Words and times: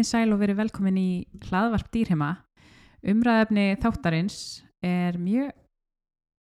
Komið 0.00 0.08
sæl 0.16 0.30
og 0.32 0.38
verið 0.40 0.56
velkomin 0.56 0.96
í 0.96 1.08
hlaðvarp 1.50 1.90
dýrheima. 1.92 2.28
Umræðefni 3.04 3.64
þáttarins 3.82 4.36
er 4.80 5.18
mjög 5.20 5.50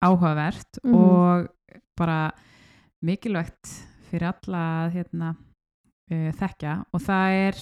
áhugavert 0.04 0.76
Mhm. 0.84 0.94
og 0.94 1.46
bara 1.96 2.32
mikilvægt 3.02 3.64
fyrir 4.10 4.28
alla 4.28 4.60
að 4.84 4.92
hérna, 4.92 5.30
uh, 6.12 6.32
þekkja 6.36 6.84
og 6.92 7.00
það 7.00 7.30
er 7.48 7.52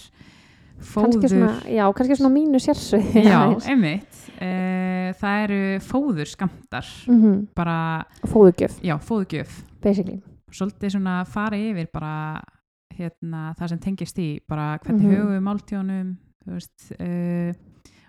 kannski 0.82 0.82
fóður. 0.82 1.28
svona, 1.30 1.62
já, 1.62 1.92
kannski 1.94 2.16
svona 2.18 2.34
mínu 2.34 2.58
sérsvið 2.58 3.22
Já, 3.22 3.54
einmitt. 3.70 4.14
Uh, 4.42 5.14
það 5.14 5.44
eru 5.46 5.78
fóður 5.78 6.26
skamtar, 6.26 6.86
mm 7.06 7.22
-hmm. 7.22 7.46
bara, 7.54 8.04
fóðugjöf, 8.26 8.80
já, 8.82 8.98
fóðugjöf. 8.98 9.62
basically 9.80 10.20
Svolítið 10.50 10.90
svona 10.90 11.24
fara 11.24 11.56
yfir 11.56 11.86
bara 11.92 12.42
hérna, 12.98 13.54
það 13.58 13.72
sem 13.72 13.78
tengist 13.78 14.18
í, 14.18 14.28
bara 14.48 14.78
hvernig 14.78 15.06
Mhm. 15.06 15.14
höfum 15.16 15.32
við 15.34 15.42
máltjónum, 15.48 16.16
veist, 16.46 16.92
uh, 17.00 17.52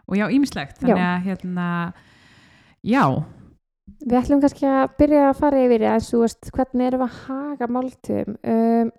og 0.07 0.17
já, 0.17 0.25
ímislegt. 0.29 0.79
Þannig 0.79 1.03
að, 1.05 1.23
hérna, 1.25 1.93
já, 2.83 3.03
við 4.05 4.17
ætlum 4.19 4.41
kannski 4.41 4.65
að 4.65 4.95
byrja 4.99 5.23
að 5.29 5.39
fara 5.39 5.63
yfir 5.65 5.81
að 5.89 6.05
þú 6.09 6.21
veist, 6.25 6.51
hvernig 6.51 6.87
erum 6.87 7.01
við 7.01 7.09
að 7.09 7.19
haga 7.25 7.67
máltum 7.67 8.37
um, 8.43 8.91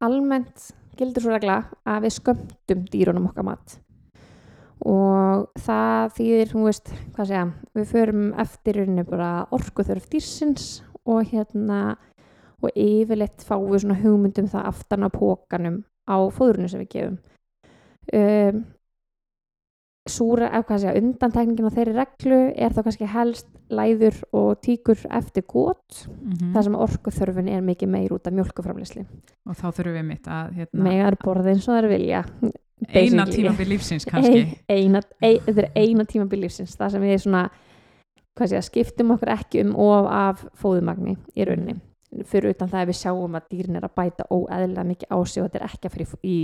almennt 0.00 0.70
gildur 0.96 1.24
svo 1.24 1.34
regla 1.34 1.64
að 1.88 2.04
við 2.06 2.16
skömmtum 2.18 2.84
dýrunum 2.92 3.28
okkar 3.30 3.44
mat 3.44 3.78
og 4.80 5.50
það 5.60 6.14
þýðir, 6.16 6.52
þú 6.54 6.62
veist, 6.64 6.92
hvað 7.14 7.26
segja 7.28 7.42
við 7.76 7.90
förum 7.90 8.22
eftir 8.40 8.78
orkuþörf 9.52 10.06
dýrsins 10.08 10.68
og 11.04 11.26
hérna 11.28 11.96
og 12.60 12.74
yfirleitt 12.76 13.46
fáum 13.46 13.70
við 13.70 13.84
svona 13.84 14.00
hugmyndum 14.02 14.50
það 14.50 14.68
aftan 14.72 15.06
á 15.06 15.08
pókanum 15.14 15.80
á 16.10 16.16
fóðurinu 16.34 16.68
sem 16.70 16.82
við 16.84 16.92
gefum 16.94 17.18
um, 18.16 18.62
súra, 20.10 20.48
ef 20.56 20.64
hvað 20.66 20.82
segja, 20.82 20.94
undantekningin 20.98 21.68
á 21.70 21.76
þeirri 21.76 21.94
reglu 21.94 22.38
er 22.56 22.72
þá 22.74 22.80
kannski 22.86 23.08
helst 23.12 23.48
læður 23.70 24.16
og 24.34 24.48
tíkur 24.64 24.98
eftir 25.10 25.44
gót 25.46 26.06
mm 26.08 26.54
þar 26.54 26.66
sem 26.66 26.78
orkuþörfin 26.82 27.48
er 27.52 27.60
mikið 27.62 27.92
meir 27.92 28.14
út 28.16 28.26
af 28.26 28.34
mjölkuframlisli 28.34 29.04
og 29.46 29.54
þá 29.54 29.66
þurfum 29.68 29.98
við 30.00 30.06
mitt 30.08 30.26
að 30.26 30.56
hérna, 30.56 30.82
megar 30.88 31.16
borða 31.22 31.52
eins 31.52 31.68
og 31.68 31.76
er 31.78 31.88
vilja 31.90 32.22
eina 32.90 33.26
basically. 33.26 33.36
tímabil 33.36 33.68
lífsins 33.68 34.06
kannski. 34.08 34.40
Ein- 34.40 34.56
eina, 34.68 35.02
ein, 35.22 35.38
þetta 35.46 35.66
er 35.66 35.70
eina 35.76 36.06
tímabil 36.08 36.40
lífsins 36.46 36.74
það 36.80 36.96
sem 36.96 37.04
við 37.04 37.18
svona 37.26 37.44
hvað 38.38 38.48
segja, 38.54 38.62
skiptum 38.66 39.14
okkur 39.14 39.32
ekki 39.36 39.62
um 39.66 39.76
of 39.76 40.10
af 40.10 40.44
fóðumagni 40.58 41.16
í 41.36 41.46
rauninni 41.46 41.76
fyrir 42.26 42.54
utan 42.54 42.70
það 42.70 42.82
að 42.82 42.90
við 42.90 42.98
sjáum 43.00 43.38
að 43.38 43.48
dýrin 43.52 43.78
er 43.78 43.86
að 43.86 43.96
bæta 44.00 44.26
óeðlega 44.30 44.84
mikið 44.88 45.14
á 45.14 45.18
sig 45.24 45.42
og 45.42 45.48
þetta 45.48 45.60
er 45.60 45.66
ekki 45.68 45.88
að 45.88 45.96
fyrir 45.96 46.14
í 46.26 46.36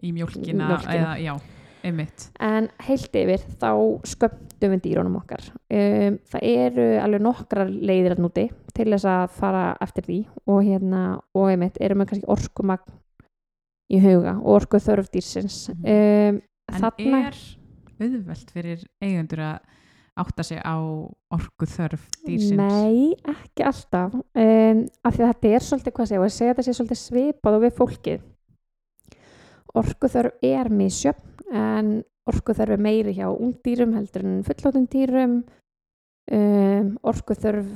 í 0.00 0.12
mjólkina, 0.16 0.68
Mjólkina. 0.70 0.94
eða 0.94 1.10
já, 1.20 1.34
einmitt. 1.84 2.26
En 2.40 2.68
heilt 2.86 3.16
yfir 3.20 3.44
þá 3.60 3.70
skömmtum 4.08 4.74
við 4.74 4.82
dýrunum 4.86 5.18
okkar. 5.20 5.44
Um, 5.68 6.18
það 6.32 6.46
eru 6.48 6.86
alveg 7.02 7.24
nokkrar 7.26 7.70
leiðir 7.70 8.16
að 8.16 8.22
núti 8.24 8.46
til 8.76 8.88
þess 8.94 9.08
að 9.12 9.36
fara 9.36 9.64
eftir 9.84 10.08
því 10.08 10.18
og 10.46 10.62
hérna 10.64 11.02
og 11.36 11.50
einmitt 11.52 11.80
erum 11.80 12.02
við 12.04 12.12
kannski 12.12 12.30
orkumagn 12.32 12.98
í 13.90 14.00
huga 14.02 14.36
og 14.38 14.60
orku 14.60 14.80
þörf 14.82 15.10
dýrsins 15.12 15.64
um, 15.74 16.40
en 16.40 16.84
þarna 16.84 17.24
er 17.28 17.40
auðvelt 18.00 18.52
fyrir 18.54 18.84
eigendur 19.02 19.42
að 19.44 19.78
átta 20.16 20.42
sig 20.42 20.58
á 20.58 20.74
orku 21.30 21.66
þörf 21.66 22.02
dýrsins? 22.26 22.56
Nei, 22.58 23.14
ekki 23.30 23.62
alltaf. 23.64 24.14
Um, 24.34 24.84
af 25.04 25.14
því 25.16 25.22
að 25.24 25.30
þetta 25.32 25.52
er 25.54 25.60
svolítið 25.68 25.92
hvað 25.96 26.06
segja 26.10 26.20
og 26.20 26.26
ég 26.26 26.34
segja 26.36 26.54
þetta 26.54 26.66
sé 26.66 26.74
svolítið 26.78 27.00
svipað 27.04 27.56
og 27.58 27.62
við 27.64 27.76
fólkið. 27.78 28.20
Orkuþörf 29.80 30.32
er 30.42 30.70
misjöfn 30.74 31.54
en 31.54 31.90
orkuþörf 32.30 32.74
er 32.74 32.82
meiri 32.82 33.14
hjá 33.16 33.28
ungdýrum 33.30 33.94
heldur 33.96 34.24
en 34.26 34.42
fullóttum 34.46 34.88
dýrum. 34.90 35.38
Um, 36.30 36.96
orkuþörf 37.06 37.70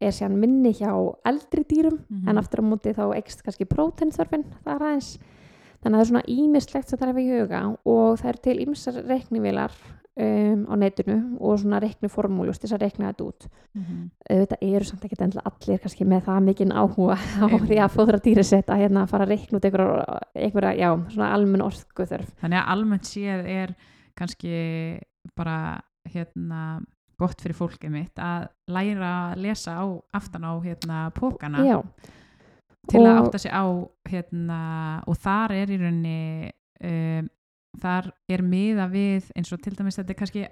er 0.00 0.14
síðan 0.16 0.38
minni 0.40 0.72
hjá 0.72 0.90
eldri 1.28 1.64
dýrum 1.68 1.98
Mhm. 2.08 2.28
en 2.28 2.38
aftur 2.38 2.62
á 2.62 2.64
móti 2.64 2.94
þá 2.94 3.14
ekst 3.18 3.42
kannski 3.44 3.66
próteinþörfin 3.68 4.44
þar 4.64 4.80
aðeins. 4.80 5.18
Þannig 5.82 5.94
að 5.94 6.00
það 6.00 6.00
er 6.00 6.10
svona 6.10 6.28
ímislegt 6.28 6.88
sem 6.88 6.98
það 6.98 7.08
er 7.08 7.20
í 7.20 7.28
huga 7.30 7.60
og 7.84 8.18
það 8.20 8.28
eru 8.28 8.38
til 8.42 8.58
ímsar 8.66 8.94
reiknivélar 9.08 9.70
um, 10.16 10.64
á 10.66 10.74
netinu 10.80 11.16
og 11.40 11.58
svona 11.60 11.78
reikniformúlus 11.80 12.58
til 12.58 12.68
þess 12.68 12.76
að 12.78 12.84
reikna 12.86 13.10
þetta 13.12 13.26
út. 13.28 13.46
Mhm. 13.74 13.98
auðvitað 14.30 14.64
eru 14.74 14.84
samt 14.84 15.04
ekki 15.04 15.18
allir 15.20 15.78
kannski 15.80 16.04
með 16.04 16.22
það 16.26 16.40
mikinn 16.48 16.72
áhuga 16.74 17.16
á 17.16 17.46
því 17.54 17.78
að 17.78 17.94
fóðra 17.94 18.20
dýrisett 18.24 18.70
að 18.70 18.80
hérna 18.82 19.06
fara 19.08 19.24
að 19.24 19.34
reikna 19.34 19.58
út 19.58 19.64
einhverja, 19.64 20.20
einhverja 20.34 20.72
já, 20.78 20.90
svona 21.14 21.32
almenn 21.34 21.62
orku 21.62 22.06
þörf 22.06 22.30
þannig 22.42 22.58
að 22.60 22.70
almennt 22.74 23.04
séð 23.06 23.46
er 23.46 23.74
kannski 24.18 25.00
bara 25.36 25.80
hérna 26.10 26.80
gott 27.20 27.40
fyrir 27.42 27.54
fólkið 27.58 27.90
mitt 27.92 28.16
að 28.18 28.48
læra 28.72 29.10
að 29.32 29.42
lesa 29.44 29.76
á 29.76 29.84
aftan 30.16 30.44
á 30.48 30.52
hérna 30.64 31.10
pókana 31.12 31.60
já, 31.66 31.82
til 32.88 33.00
að 33.04 33.10
Og- 33.12 33.26
átta 33.28 33.38
sig 33.38 33.52
á 33.52 33.64
hérna 34.08 34.60
og 35.06 35.16
þar 35.20 35.52
er 35.52 35.68
í 35.70 35.76
rauninni 35.78 36.50
um, 36.82 37.28
þar 37.78 38.10
er 38.28 38.42
miða 38.42 38.88
við 38.90 39.30
eins 39.36 39.52
og 39.52 39.60
til 39.62 39.72
dæmis 39.78 39.96
þetta 40.00 40.10
er 40.10 40.18
kannski 40.18 40.46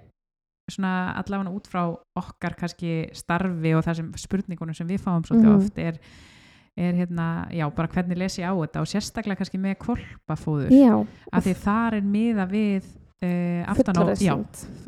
svona 0.69 1.15
allavega 1.17 1.49
út 1.51 1.67
frá 1.67 1.81
okkar 2.15 2.53
kannski 2.55 3.09
starfi 3.17 3.73
og 3.75 3.83
það 3.87 3.95
sem 3.95 4.11
spurningunum 4.21 4.75
sem 4.77 4.87
við 4.87 5.01
fáum 5.01 5.23
svolítið 5.25 5.49
Mhm. 5.49 5.57
oft 5.57 5.77
er, 5.79 5.97
er 6.77 6.93
hérna, 6.93 7.49
já, 7.51 7.65
bara 7.75 7.87
hvernig 7.87 8.17
lesi 8.17 8.41
ég 8.41 8.47
á 8.47 8.53
þetta 8.53 8.79
og 8.81 8.87
sérstaklega 8.87 9.35
kannski 9.41 9.57
með 9.59 9.75
kvolpafóður 9.81 10.69
já 10.71 11.05
af 11.33 11.43
því 11.43 11.55
þar 11.65 11.93
er 11.97 12.01
miða 12.01 12.45
við 12.47 12.83
uh, 13.21 13.65
aftan 13.67 13.97
á, 13.97 14.03
já, 14.15 14.35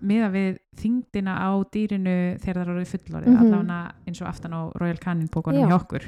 miða 0.02 0.30
við 0.32 0.60
þyngdina 0.78 1.34
á 1.36 1.52
dýrinu 1.74 2.38
þegar 2.40 2.62
það 2.62 2.70
eru 2.70 2.86
fullorðið, 2.86 3.28
Mhm. 3.28 3.42
allavega 3.42 3.94
eins 4.08 4.22
og 4.22 4.28
aftan 4.28 4.54
á 4.54 4.62
Royal 4.80 4.98
Canin 4.98 5.28
bókunum 5.28 5.60
Já. 5.60 5.68
hjá 5.68 5.76
okkur 5.82 6.04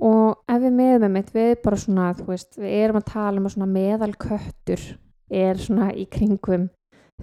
og 0.00 0.38
ef 0.48 0.62
við 0.62 0.72
meðum 0.74 1.12
mitt 1.12 1.30
við 1.32 1.62
bara 1.62 1.76
svona, 1.76 2.14
þú 2.16 2.24
veist, 2.26 2.56
við 2.58 2.72
erum 2.82 2.96
að 2.96 3.04
tala 3.12 3.36
um 3.38 3.46
svona 3.48 3.68
meðal 3.70 4.14
köttur 4.16 4.96
er 5.30 5.60
svona 5.60 5.90
í 5.92 6.06
kringum 6.10 6.68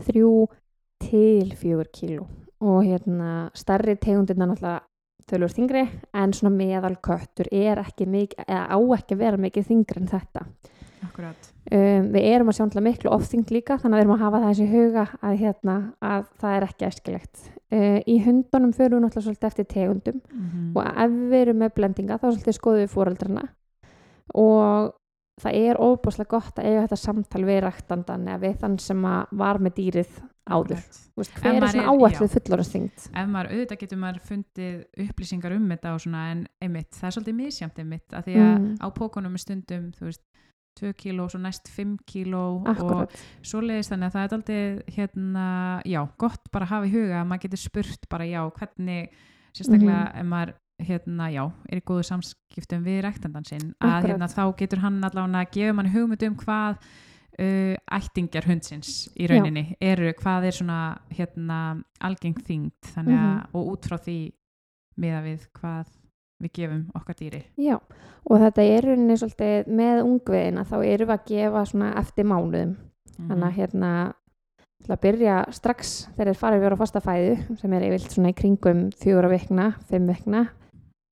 þrjú 0.05 0.33
til 1.01 1.51
fjögur 1.57 1.89
kíló. 1.93 2.27
Og 2.61 2.83
hérna 2.85 3.49
starri 3.57 3.97
tegundirna 3.97 4.47
náttúrulega 4.49 4.81
þölur 5.29 5.53
þingri 5.55 5.85
en 6.17 6.33
svona 6.35 6.53
meðal 6.55 6.97
köttur 7.03 7.49
er 7.51 7.81
ekki 7.81 8.07
mikið, 8.09 8.45
eða 8.47 8.67
á 8.69 8.77
ekki 8.97 9.15
að 9.15 9.23
vera 9.23 9.41
mikið 9.41 9.67
þingri 9.69 10.01
en 10.01 10.11
þetta. 10.11 10.45
Akkurat. 11.01 11.47
um, 11.73 12.09
við 12.13 12.25
erum 12.29 12.51
að 12.51 12.57
sjá 12.59 12.81
miklu 12.85 13.09
ofþyngd 13.15 13.51
líka 13.51 13.77
þannig 13.81 13.95
að 13.95 14.01
við 14.01 14.03
erum 14.05 14.13
að 14.13 14.21
hafa 14.21 14.41
það 14.41 14.51
eins 14.51 14.61
í 14.61 14.67
huga 14.69 15.05
að, 15.17 15.33
hérna, 15.39 15.75
að 15.97 16.27
það 16.41 16.57
er 16.57 16.65
ekki 16.67 16.87
æskilegt. 16.87 17.43
Uh, 17.71 17.97
í 18.05 18.17
hundunum 18.25 18.73
förum 18.75 18.99
við 18.99 19.03
náttúrulega 19.05 19.25
svolítið 19.25 19.49
eftir 19.49 19.69
tegundum 19.71 20.21
Mm 20.29 20.75
og 20.75 20.85
ef 20.85 21.11
við 21.31 21.41
erum 21.41 21.57
með 21.57 21.73
blendinga 21.75 22.17
þá 22.17 22.27
svolítið 22.29 22.55
skoðum 22.55 22.81
við 22.81 22.93
fóreldrana 22.93 23.41
og 24.33 24.93
það 25.39 25.55
er 25.69 25.79
óbúslega 25.79 26.29
gott 26.29 26.59
að 26.59 26.65
eiga 26.69 26.81
þetta 26.87 26.99
samtal 27.01 27.45
við 27.47 27.61
ræktandan 27.63 28.27
eða 28.27 28.41
við 28.43 28.57
þann 28.61 28.77
sem 28.79 29.01
var 29.31 29.59
með 29.63 29.73
dýrið 29.79 30.11
áður. 30.51 30.81
Ef 31.21 31.29
hver 31.37 31.53
er 31.55 31.67
svona 31.69 31.93
áætluð 31.93 32.33
fullorðsþyngd 32.35 33.05
ef 33.13 33.27
maður 33.29 33.51
auðvitað 33.53 33.79
getur 33.83 33.99
maður 34.01 34.19
fundið 34.25 35.05
upplýsingar 35.05 35.53
um 35.55 35.69
þetta 35.69 35.93
og 35.93 36.01
svona 36.01 36.23
en 36.31 36.47
einmitt, 36.61 36.91
það 36.97 37.07
er 37.07 37.15
svolítið 37.15 37.37
misjamt 37.37 37.79
einmitt 37.79 38.09
að 38.17 38.25
því 38.27 38.35
að 38.41 38.57
Mm. 38.59 38.75
á 38.81 38.87
pókunum 38.91 39.33
er 39.37 39.43
stundum 39.45 39.91
þú 39.93 40.05
veist 40.09 40.21
2 40.81 40.93
kíló 40.95 41.23
og 41.27 41.31
svo 41.31 41.39
næst 41.43 41.67
5 41.69 41.97
kíló 42.07 42.41
og 42.61 42.67
akkurat, 42.71 43.11
svoleiðis 43.43 43.89
þannig 43.91 44.07
að 44.07 44.13
það 44.15 44.23
er 44.23 44.35
aldrei 44.37 44.61
hérna, 44.95 45.81
já, 45.85 46.01
gott 46.17 46.51
bara 46.51 46.65
að 46.65 46.69
hafa 46.69 46.85
í 46.87 46.91
huga 46.95 47.21
að 47.21 47.27
maður 47.27 47.41
getur 47.45 47.57
spurt 47.61 48.09
bara 48.09 48.25
já, 48.25 48.41
hvernig 48.51 49.09
sérstaklega 49.53 50.13
Mhm. 50.13 50.19
ef 50.19 50.25
maður 50.25 50.53
hérna, 50.87 51.29
já, 51.33 51.43
er 51.69 51.77
í 51.81 51.85
góðu 51.85 52.03
samskiptum 52.07 52.83
við 52.83 53.01
rektandan 53.05 53.45
sinn, 53.47 53.73
að 53.81 54.09
hérna 54.09 54.27
þá 54.31 54.43
getur 54.57 54.79
hann 54.83 54.99
allavega 55.03 55.41
að 55.45 55.51
gefa 55.55 55.73
manni 55.77 55.93
hugmynd 55.93 56.23
um 56.27 56.35
hvað 56.41 56.77
uh, 57.39 57.75
ættingjar 57.97 58.47
hundsins 58.49 59.09
í 59.15 59.27
rauninni 59.31 59.75
eru, 59.81 60.11
hvað 60.19 60.45
er 60.49 60.57
svona 60.59 60.79
hérna 61.09 61.59
algeng 62.01 62.35
þannig 62.41 63.17
að, 63.17 63.33
Mhm. 63.35 63.49
og 63.53 63.67
út 63.73 63.87
frá 63.87 63.97
því 63.97 64.31
miða 64.97 65.21
við 65.23 65.47
hvað 65.57 65.85
við 66.41 66.51
gefum 66.53 66.85
okkar 66.95 67.15
dýri 67.15 67.43
já 67.57 67.75
og 67.77 68.39
þetta 68.39 68.61
er 68.65 68.81
rauninni 68.83 69.17
svolítið 69.17 69.67
með 69.67 70.01
ungviðina 70.03 70.65
þá 70.65 70.75
erum 70.85 71.07
við 71.07 71.17
að 71.17 71.27
gefa 71.27 71.65
svona 71.65 71.93
eftir 71.97 72.25
mánuðum 72.25 72.75
þannig 73.17 73.45
að 73.45 73.51
Mhm. 73.51 73.57
hérna 73.59 74.13
til 74.81 74.95
að 74.95 75.01
byrja 75.01 75.35
strax 75.53 76.07
þegar 76.17 76.33
þeir 76.33 76.39
farið 76.41 76.59
vera 76.61 76.75
á 76.75 76.81
fasta 76.81 76.99
fæðu 76.99 77.59
sem 77.59 77.73
er 77.73 77.81
yfirlt 77.81 78.11
svona 78.11 78.29
í 78.29 78.33
kringum 78.33 78.89
fjóra 78.97 79.29
vikna, 79.29 79.75
fimm 79.87 80.07
vikna 80.07 80.49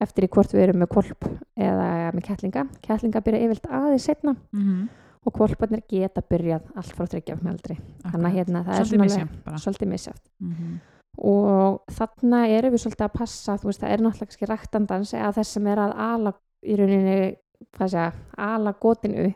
eftir 0.01 0.23
í 0.25 0.29
hvort 0.31 0.53
við 0.53 0.63
erum 0.67 0.79
með 0.83 0.89
kolp 0.93 1.25
eða 1.59 2.11
með 2.15 2.23
kettlinga. 2.29 2.63
Kettlinga 2.85 3.21
byrja 3.25 3.41
yfirlt 3.47 3.67
aðeins 3.69 4.05
setna 4.07 4.35
Mhm. 4.53 4.89
og 5.25 5.33
kolparnir 5.33 5.81
geta 5.89 6.21
byrjað 6.21 6.61
allt 6.75 6.93
frá 6.95 7.05
þryggja 7.05 7.35
vikna 7.35 7.51
aldri. 7.51 7.77
Þannig 8.05 8.29
að 8.29 8.37
hérna 8.37 8.63
það 8.63 8.79
er 8.79 8.85
svolítið 8.85 8.95
svona 8.95 9.03
misjamt 9.09 9.43
bara 9.45 9.57
svolítið 9.57 9.87
misjátt. 9.93 10.23
Mhm. 10.39 10.79
Og 11.19 11.81
þarna 11.91 12.47
erum 12.47 12.71
við 12.73 12.83
svolítið 12.85 13.05
að 13.09 13.13
passa, 13.13 13.57
þú 13.57 13.63
veist, 13.69 13.81
það 13.81 13.91
er 13.91 13.97
náttúrulega 13.97 14.27
kannski 14.29 14.47
ræktandans 14.47 15.13
eða 15.13 15.33
þess 15.35 15.47
sem 15.57 15.67
er 15.67 15.77
að 15.77 15.93
ala 15.97 16.33
í 16.63 16.75
rauninni, 16.77 17.35
hvað 17.75 17.89
segja, 17.89 18.13
ala 18.37 18.73
gotinu 18.73 19.33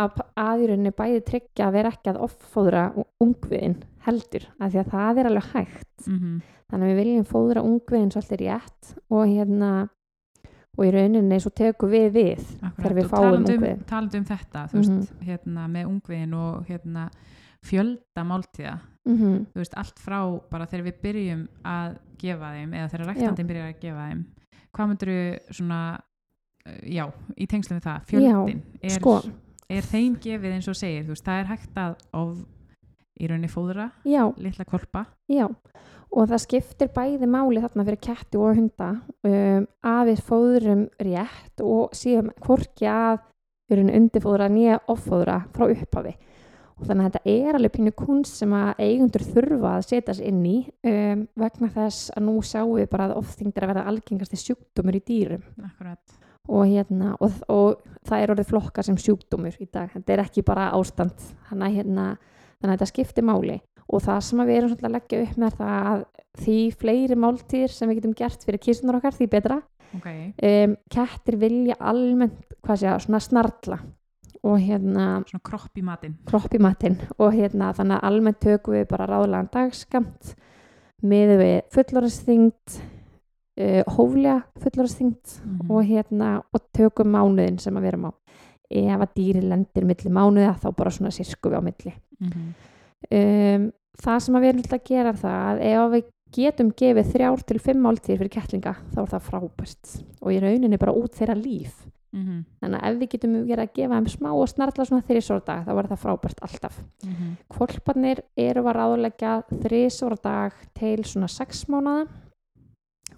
að, 0.00 0.20
að 0.40 0.62
í 0.64 0.68
rauninni 0.70 0.92
bæði 0.96 1.20
tryggja 1.28 1.66
að 1.68 1.76
vera 1.78 1.92
ekki 1.94 2.12
að 2.14 2.20
offóðra 2.26 2.84
ungviðin 3.20 3.78
heldur, 4.06 4.46
af 4.58 4.72
því 4.72 4.80
að 4.84 4.90
það 4.94 5.18
er 5.24 5.30
alveg 5.32 5.52
hægt. 5.54 6.08
Mm 6.08 6.40
þannig 6.70 6.86
að 6.86 6.90
við 6.92 6.98
viljum 7.00 7.24
fóðra 7.26 7.62
ungviðin 7.66 8.10
svolítið 8.14 8.38
rétt 8.44 8.90
og 9.10 9.24
hérna 9.26 9.70
og 10.78 10.84
í 10.86 10.90
rauninni 10.94 11.38
svo 11.42 11.50
tekum 11.58 11.90
við 11.90 12.04
við 12.14 12.44
þegar 12.76 12.92
við 12.94 13.08
fáum 13.10 13.24
talandi 13.24 13.50
um, 13.56 13.56
ungviðin 13.58 13.80
talandi 13.90 14.20
um 14.20 14.26
þetta 14.28 14.62
þú 14.70 14.76
veist, 14.78 14.92
Mhm. 14.92 15.24
hérna, 15.26 15.64
með 15.74 15.88
ungviðin 15.90 16.36
og 16.38 16.68
hérna, 16.70 17.08
fjölda 17.66 18.22
máltíða. 18.24 18.76
Mm 19.04 19.46
þú 19.50 19.58
veist, 19.64 19.74
allt 19.82 19.98
frá 19.98 20.20
bara 20.50 20.66
þegar 20.70 20.84
við 20.86 21.00
byrjum 21.02 21.42
að 21.64 21.98
gefa 22.22 22.52
þeim 22.54 22.74
eða 22.78 22.88
þegar 22.94 23.06
ræktandinn 23.10 23.50
byrjar 23.50 23.68
að 23.72 23.80
gefa 23.80 24.06
þeim 24.06 24.22
hvað 24.70 24.88
myndur 24.92 25.12
svona 25.50 25.80
uh, 25.98 26.80
já, 26.86 27.04
í 27.34 27.46
tengslum 27.50 27.80
við 27.80 27.86
það, 27.88 28.06
fjöldin 28.12 28.62
er, 28.80 28.90
sko, 28.94 29.16
er 29.70 29.86
þeim 29.86 30.16
gefið 30.22 30.56
eins 30.56 30.70
og 30.70 30.78
segir, 30.78 31.06
veist, 31.08 31.24
það 31.26 31.42
er 31.42 31.50
hægt 31.54 31.80
að 31.80 31.96
of, 32.18 32.36
í 33.20 33.30
rauninni 33.30 33.52
fóðra, 33.52 33.90
já, 34.08 34.24
litla 34.40 34.66
kolpa 34.68 35.06
já 35.30 35.46
og 36.10 36.30
það 36.30 36.42
skiptir 36.44 36.90
bæði 36.94 37.28
máli 37.30 37.62
þarna 37.62 37.86
fyrir 37.86 38.00
ketti 38.02 38.40
og 38.40 38.56
hunda 38.58 38.88
um, 39.26 39.66
að 39.86 40.02
við 40.10 40.24
fóðrum 40.26 40.86
rétt 41.06 41.62
og 41.64 41.94
síðan 41.96 42.32
hvorki 42.42 42.88
að 42.90 43.20
við 43.70 43.76
erum 43.76 43.92
undirfóðra 44.00 44.50
nýja 44.50 44.80
offóðra 44.90 45.44
frá 45.54 45.68
upphafi. 45.70 46.16
Og 46.80 46.88
þannig 46.88 47.06
að 47.06 47.14
þetta 47.14 47.32
er 47.36 47.56
alveg 47.58 47.74
pínu 47.74 47.92
kunst 47.94 48.40
sem 48.40 48.52
að 48.56 48.80
eigundur 48.80 49.24
þurfa 49.26 49.74
að 49.76 49.86
setja 49.86 50.14
sig 50.16 50.30
inn 50.30 50.40
í 50.48 50.56
um, 50.90 51.26
vegna 51.38 51.68
þess 51.76 52.10
að 52.16 52.26
nú 52.26 52.34
sjáum 52.40 52.72
við 52.78 52.88
bara 52.90 53.10
að 53.10 53.18
ofþyngdir 53.20 53.66
að 53.66 53.72
verða 53.74 53.86
algengasti 53.92 54.40
sjúkdómur 54.40 54.98
í 54.98 55.02
dýrum. 55.06 55.44
Akkurat, 55.68 56.16
og, 56.50 56.66
hérna, 56.66 57.14
og, 57.22 57.40
og 57.48 57.82
það 58.08 58.22
er 58.22 58.32
orðið 58.34 58.50
flokka 58.50 58.84
sem 58.86 58.98
sjúkdómur 58.98 59.56
í 59.62 59.68
dag. 59.70 59.90
Þetta 59.94 60.14
er 60.14 60.22
ekki 60.24 60.44
bara 60.46 60.70
ástand. 60.76 61.26
Þannig 61.48 61.76
hérna, 61.78 62.06
þannig 62.58 62.72
að 62.72 62.74
þetta 62.74 62.90
skiptir 62.90 63.26
máli. 63.26 63.60
Og 63.90 64.02
það 64.04 64.20
sem 64.26 64.42
við 64.46 64.56
erum 64.56 64.74
að 64.76 64.96
leggja 64.96 65.22
upp 65.24 65.38
með 65.42 65.60
það 65.60 65.76
að 65.92 66.02
því 66.40 66.58
fleiri 66.80 67.18
máltýr 67.18 67.72
sem 67.74 67.90
við 67.90 68.00
getum 68.00 68.18
gert 68.18 68.44
fyrir 68.46 68.62
kísunar 68.62 69.00
okkar 69.00 69.16
því 69.16 69.30
betra. 69.30 69.60
Ok. 69.98 70.10
Um, 70.46 70.76
kettir 70.92 71.38
vilja 71.40 71.78
almennt 71.80 72.44
sé 72.70 72.92
svona 73.02 73.22
snarla. 73.22 73.80
Og 74.46 74.56
hérna 74.62 75.20
svona 75.28 75.42
kropp 75.44 75.76
í 75.76 75.82
matinn. 75.84 76.14
kropp 76.28 76.54
í 76.56 76.60
matinn. 76.62 76.96
Og 77.18 77.34
hérna 77.34 77.74
þannig 77.76 77.98
að 77.98 78.06
almennt 78.08 78.40
tökum 78.40 78.78
við 78.78 78.86
bara 78.88 79.08
ráðlegan 79.10 79.50
dagskamt 79.52 80.34
miður 81.00 81.40
við 81.40 81.58
fullorðsþyngd 81.74 82.80
uh, 83.60 83.82
hóflega 83.96 84.42
fullorðsþyngd 84.62 85.36
Mhm. 85.44 85.70
og 85.70 85.84
hérna 85.84 86.42
og 86.54 86.60
tökum 86.76 87.12
mánuðin 87.12 87.60
sem 87.60 87.74
að 87.76 87.82
vera 87.82 87.98
á 88.08 88.12
ef 88.70 89.00
að 89.00 89.14
dýri 89.18 89.42
lendir 89.42 89.84
milli 89.84 90.10
mánuða 90.10 90.54
þá 90.62 90.70
bara 90.76 90.90
svona 90.90 91.10
sirku 91.10 91.50
við 91.50 91.58
á 91.58 91.62
milli 91.62 91.94
Mhm. 92.20 92.54
um, 93.10 93.72
það 94.00 94.20
sem 94.24 94.34
að 94.34 94.40
við 94.44 94.48
erum 94.48 94.62
alltaf 94.64 94.80
að 94.80 94.88
gera 94.90 95.08
er 95.08 95.20
það 95.20 95.44
að 95.50 95.62
ef 95.70 95.92
við 95.94 96.04
getum 96.30 96.68
gefið 96.78 97.08
þrjár 97.12 97.40
til 97.46 97.58
fimm 97.58 97.80
máltíðir 97.82 98.18
fyrir 98.20 98.30
kettlinga 98.36 98.76
þá 98.94 98.98
er 99.02 99.08
það 99.14 99.24
frábært 99.28 100.02
og 100.22 100.30
í 100.30 100.40
rauninni 100.40 100.78
bara 100.78 100.92
út 100.94 101.16
þeirra 101.18 101.34
líf 101.42 101.72
Mhm. 102.12 102.44
þannig 102.62 102.80
að 102.80 102.86
ef 102.90 102.98
við 103.00 103.08
getum 103.10 103.34
verið 103.46 103.64
að 103.66 103.74
gefa 103.74 103.94
þeim 104.00 104.08
smá 104.10 104.30
og 104.34 104.48
snarla 104.48 104.84
svona 104.86 105.02
þrísvara 105.06 105.44
dag 105.44 105.66
þá 105.66 105.70
er 105.78 105.86
það 105.90 106.00
frábært 106.04 106.40
alltaf 106.42 106.80
Mhm. 107.06 107.36
Kvolparnir 107.50 108.18
eru 108.36 108.62
að 108.62 108.74
ráðleggja 108.76 109.44
þrísvara 109.50 110.18
dag 110.22 110.52
til 110.74 110.98
svona 111.04 111.28
sex 111.28 111.64
mánuða 111.66 112.08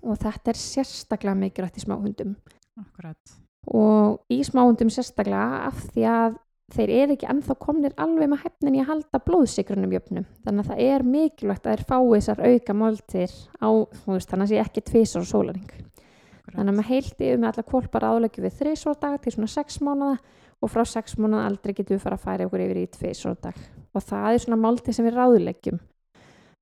og 0.03 0.19
þetta 0.23 0.53
er 0.53 0.61
sérstaklega 0.61 1.39
mikilvægt 1.39 1.79
í 1.81 1.85
smáhundum. 1.85 2.35
Akkurat. 2.81 3.37
Og 3.73 4.23
í 4.33 4.41
smáhundum 4.47 4.91
sérstaklega 4.93 5.67
af 5.69 5.85
því 5.93 6.09
að 6.11 6.41
þeir 6.73 6.93
eru 6.97 7.15
ekki 7.17 7.29
ennþá 7.29 7.57
komnir 7.61 7.95
alveg 8.01 8.31
með 8.33 8.45
hefnin 8.47 8.79
í 8.79 8.83
að 8.83 8.91
halda 8.91 9.21
blóðsikrunum 9.27 9.93
jöfnum. 9.93 10.27
Þannig 10.47 10.65
að 10.65 10.71
það 10.73 10.85
er 10.89 11.07
mikilvægt 11.15 11.67
að 11.67 11.77
þeir 11.77 11.87
fái 11.91 12.03
þessar 12.15 12.45
auka 12.49 12.77
máltir 12.77 13.35
á, 13.61 13.69
þú 14.03 14.17
veist, 14.17 14.31
þannig 14.31 14.47
að 14.47 14.53
sé 14.53 14.63
ekki 14.63 14.85
tvisar 14.89 15.25
og 15.25 15.29
sólaring 15.29 15.73
akkurat. 16.43 16.57
þannig 16.57 16.73
að 16.73 16.79
maður 16.79 16.91
heildi 16.91 17.35
um 17.37 17.45
alla 17.45 17.63
kvolpar 17.63 18.05
álegju 18.05 18.43
við 18.43 18.59
þrísvara 18.59 19.01
dag 19.01 19.21
til 19.23 19.33
svona 19.33 19.49
sex 19.53 19.81
mánuða 19.81 20.19
og 20.63 20.71
frá 20.71 20.85
sex 20.87 21.17
mánuða 21.17 21.47
aldrei 21.47 21.75
getum 21.75 21.97
við 21.97 22.03
fara 22.03 22.17
að 22.17 22.27
færa 22.27 22.47
okkur 22.47 22.65
yfir 22.67 22.83
í 22.83 22.91
tvisvara 22.91 23.39
dag. 23.43 23.57
Og 23.93 24.03
það 24.03 24.33
er 24.33 24.43
svona 24.43 24.61
málti 24.61 24.93
sem 24.93 25.07
við 25.07 25.17
ráðleggjum 25.19 25.81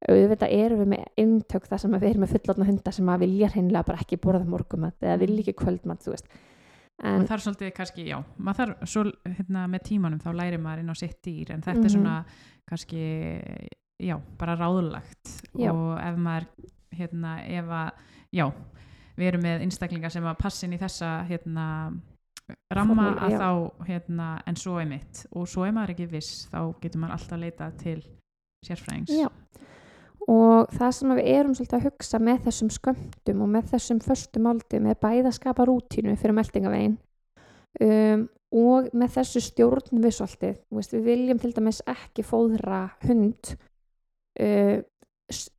auðvitað 0.08 0.52
erum 0.56 0.78
við 0.80 0.88
með 0.94 1.02
intök 1.20 1.66
þar 1.68 1.78
sem 1.82 1.92
við 1.98 2.06
erum 2.10 2.22
með 2.24 2.30
fullotna 2.34 2.66
hunda 2.70 2.92
sem 2.96 3.08
að 3.12 3.20
vilja 3.26 3.50
hreinlega 3.52 3.84
bara 3.90 3.98
ekki 4.00 4.16
borða 4.22 4.46
morgumat 4.48 4.96
eða 5.04 5.18
vilja 5.20 5.42
ekki 5.44 5.56
kvöldmat 5.60 6.00
þú 6.06 6.14
veist 6.14 6.30
en, 7.02 7.18
maður 7.18 7.28
þarf 7.32 7.44
svolítið 7.44 7.72
kannski, 7.76 8.06
já 8.08 8.18
maður 8.38 8.60
þarf, 8.62 8.88
svo 8.88 9.04
hérna 9.36 9.66
með 9.68 9.84
tímanum 9.90 10.20
þá 10.24 10.30
lærir 10.36 10.60
maður 10.64 10.82
inn 10.84 10.92
á 10.92 10.96
sitt 10.96 11.18
dýr 11.24 11.52
en 11.54 11.62
þetta 11.62 11.78
Mhm. 11.80 11.84
er 11.84 11.94
svona 11.96 12.16
kannski, 12.70 13.02
já, 14.00 14.16
bara 14.38 14.56
ráðlagt 14.56 15.34
Já. 15.58 15.72
og 15.72 15.98
ef 15.98 16.16
maður 16.16 16.46
hérna, 16.96 17.34
ef 17.48 17.64
að, 17.66 17.90
já 18.32 18.46
við 19.20 19.26
erum 19.28 19.42
með 19.44 19.60
einstaklingar 19.66 20.10
sem 20.12 20.24
að 20.24 20.38
passin 20.38 20.72
í 20.72 20.78
þessa 20.78 21.26
hérna 21.28 21.66
ramma 22.72 22.94
Formúlu, 22.94 23.20
að 23.20 23.30
já. 23.30 23.38
þá, 23.38 23.86
hérna, 23.86 24.28
en 24.46 24.56
svo 24.56 24.78
er 24.80 24.86
mitt 24.86 25.26
og 25.32 25.46
svo 25.48 25.64
er 25.66 25.72
maður 25.76 25.90
ekki 25.94 26.08
viss, 26.10 26.48
þá 26.50 26.74
getur 26.80 27.00
maður 27.02 27.12
alltaf 27.18 27.38
leita 27.38 27.70
til 27.78 28.00
sérfræðings 28.66 29.12
já 29.12 29.28
og 30.28 30.68
það 30.76 30.90
sem 30.92 31.14
við 31.16 31.28
erum 31.34 31.54
svolítið 31.54 31.78
að 31.78 31.86
hugsa 31.88 32.18
með 32.18 32.42
þessum 32.44 32.70
skömmtum 32.70 33.40
og 33.42 33.48
með 33.48 33.70
þessum 33.72 34.00
föstu 34.04 34.40
máldum 34.44 34.86
er 34.90 34.98
bæði 35.00 35.26
að 35.30 35.38
skapa 35.38 35.64
rútínu 35.68 36.16
fyrir 36.20 36.36
meldingavegin 36.36 36.98
um, 37.80 38.28
og 38.52 38.88
með 38.92 39.12
þessu 39.14 39.40
stjórn 39.40 40.02
við 40.02 40.14
svolítið, 40.16 40.56
Þú 40.68 40.76
veist, 40.80 40.92
við 40.92 41.04
viljum 41.06 41.38
til 41.38 41.52
dæmis 41.54 41.82
ekki 41.86 42.24
fóðra 42.26 42.80
hund 43.06 43.54
uh, 44.40 44.82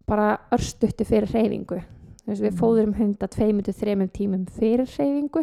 bara 0.08 0.30
örstutti 0.52 1.06
fyrir 1.08 1.32
hreyfingu 1.32 1.82
Veist, 2.28 2.42
við 2.44 2.52
Mhm. 2.52 2.60
fóðrum 2.60 2.94
hunda 3.00 3.28
tveimur 3.28 3.64
til 3.66 3.74
þremum 3.74 4.10
tímum 4.14 4.46
fyrir 4.46 4.86
hreyfingu 4.86 5.42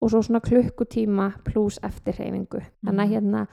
og 0.00 0.10
svo 0.12 0.20
svona 0.22 0.40
klukkutíma 0.44 1.32
pluss 1.44 1.80
eftir 1.82 2.14
hreyfingu 2.14 2.60
þannig 2.84 3.00
að 3.00 3.08
Mhm. 3.08 3.12
hérna 3.14 3.46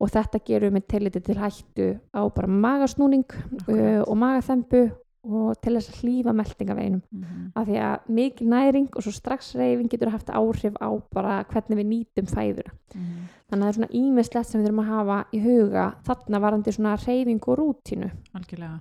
og 0.00 0.08
þetta 0.10 0.40
gerum 0.46 0.70
við 0.70 0.76
með 0.78 0.86
tilliti 0.88 1.20
til 1.20 1.36
hættu 1.36 1.86
á 2.16 2.22
bara 2.34 2.46
magasnúning 2.48 3.24
uh, 3.68 4.02
og 4.06 4.16
magaþembu 4.16 4.82
og 5.20 5.58
til 5.60 5.74
þess 5.76 5.90
að 5.92 5.98
hlýfa 6.00 6.32
meldingaveginum 6.32 7.02
Mhm. 7.12 7.50
af 7.54 7.66
því 7.68 7.76
að 7.84 8.06
mikil 8.08 8.46
næring 8.48 8.86
og 8.96 9.02
svo 9.04 9.12
strax 9.12 9.54
reyfing 9.54 9.90
getur 9.92 10.08
haft 10.10 10.30
áhrif 10.32 10.72
á 10.80 10.88
bara 11.12 11.44
hvernig 11.44 11.76
við 11.76 11.88
nýtum 11.92 12.26
fæðuna 12.30 12.72
Mhm. 12.94 13.28
þannig 13.50 13.62
að 13.62 13.66
það 13.66 13.68
er 13.68 13.76
svona 13.76 13.94
ímislegt 14.00 14.46
sem 14.46 14.60
við 14.62 14.66
þurfum 14.70 14.80
að 14.84 14.92
hafa 14.94 15.18
í 15.34 15.40
huga 15.44 15.84
þarna 16.08 16.40
varandi 16.40 16.72
svona 16.72 16.96
reyfing 17.06 17.42
og 17.48 17.58
rútínu. 17.58 18.10
Algjörlega. 18.34 18.80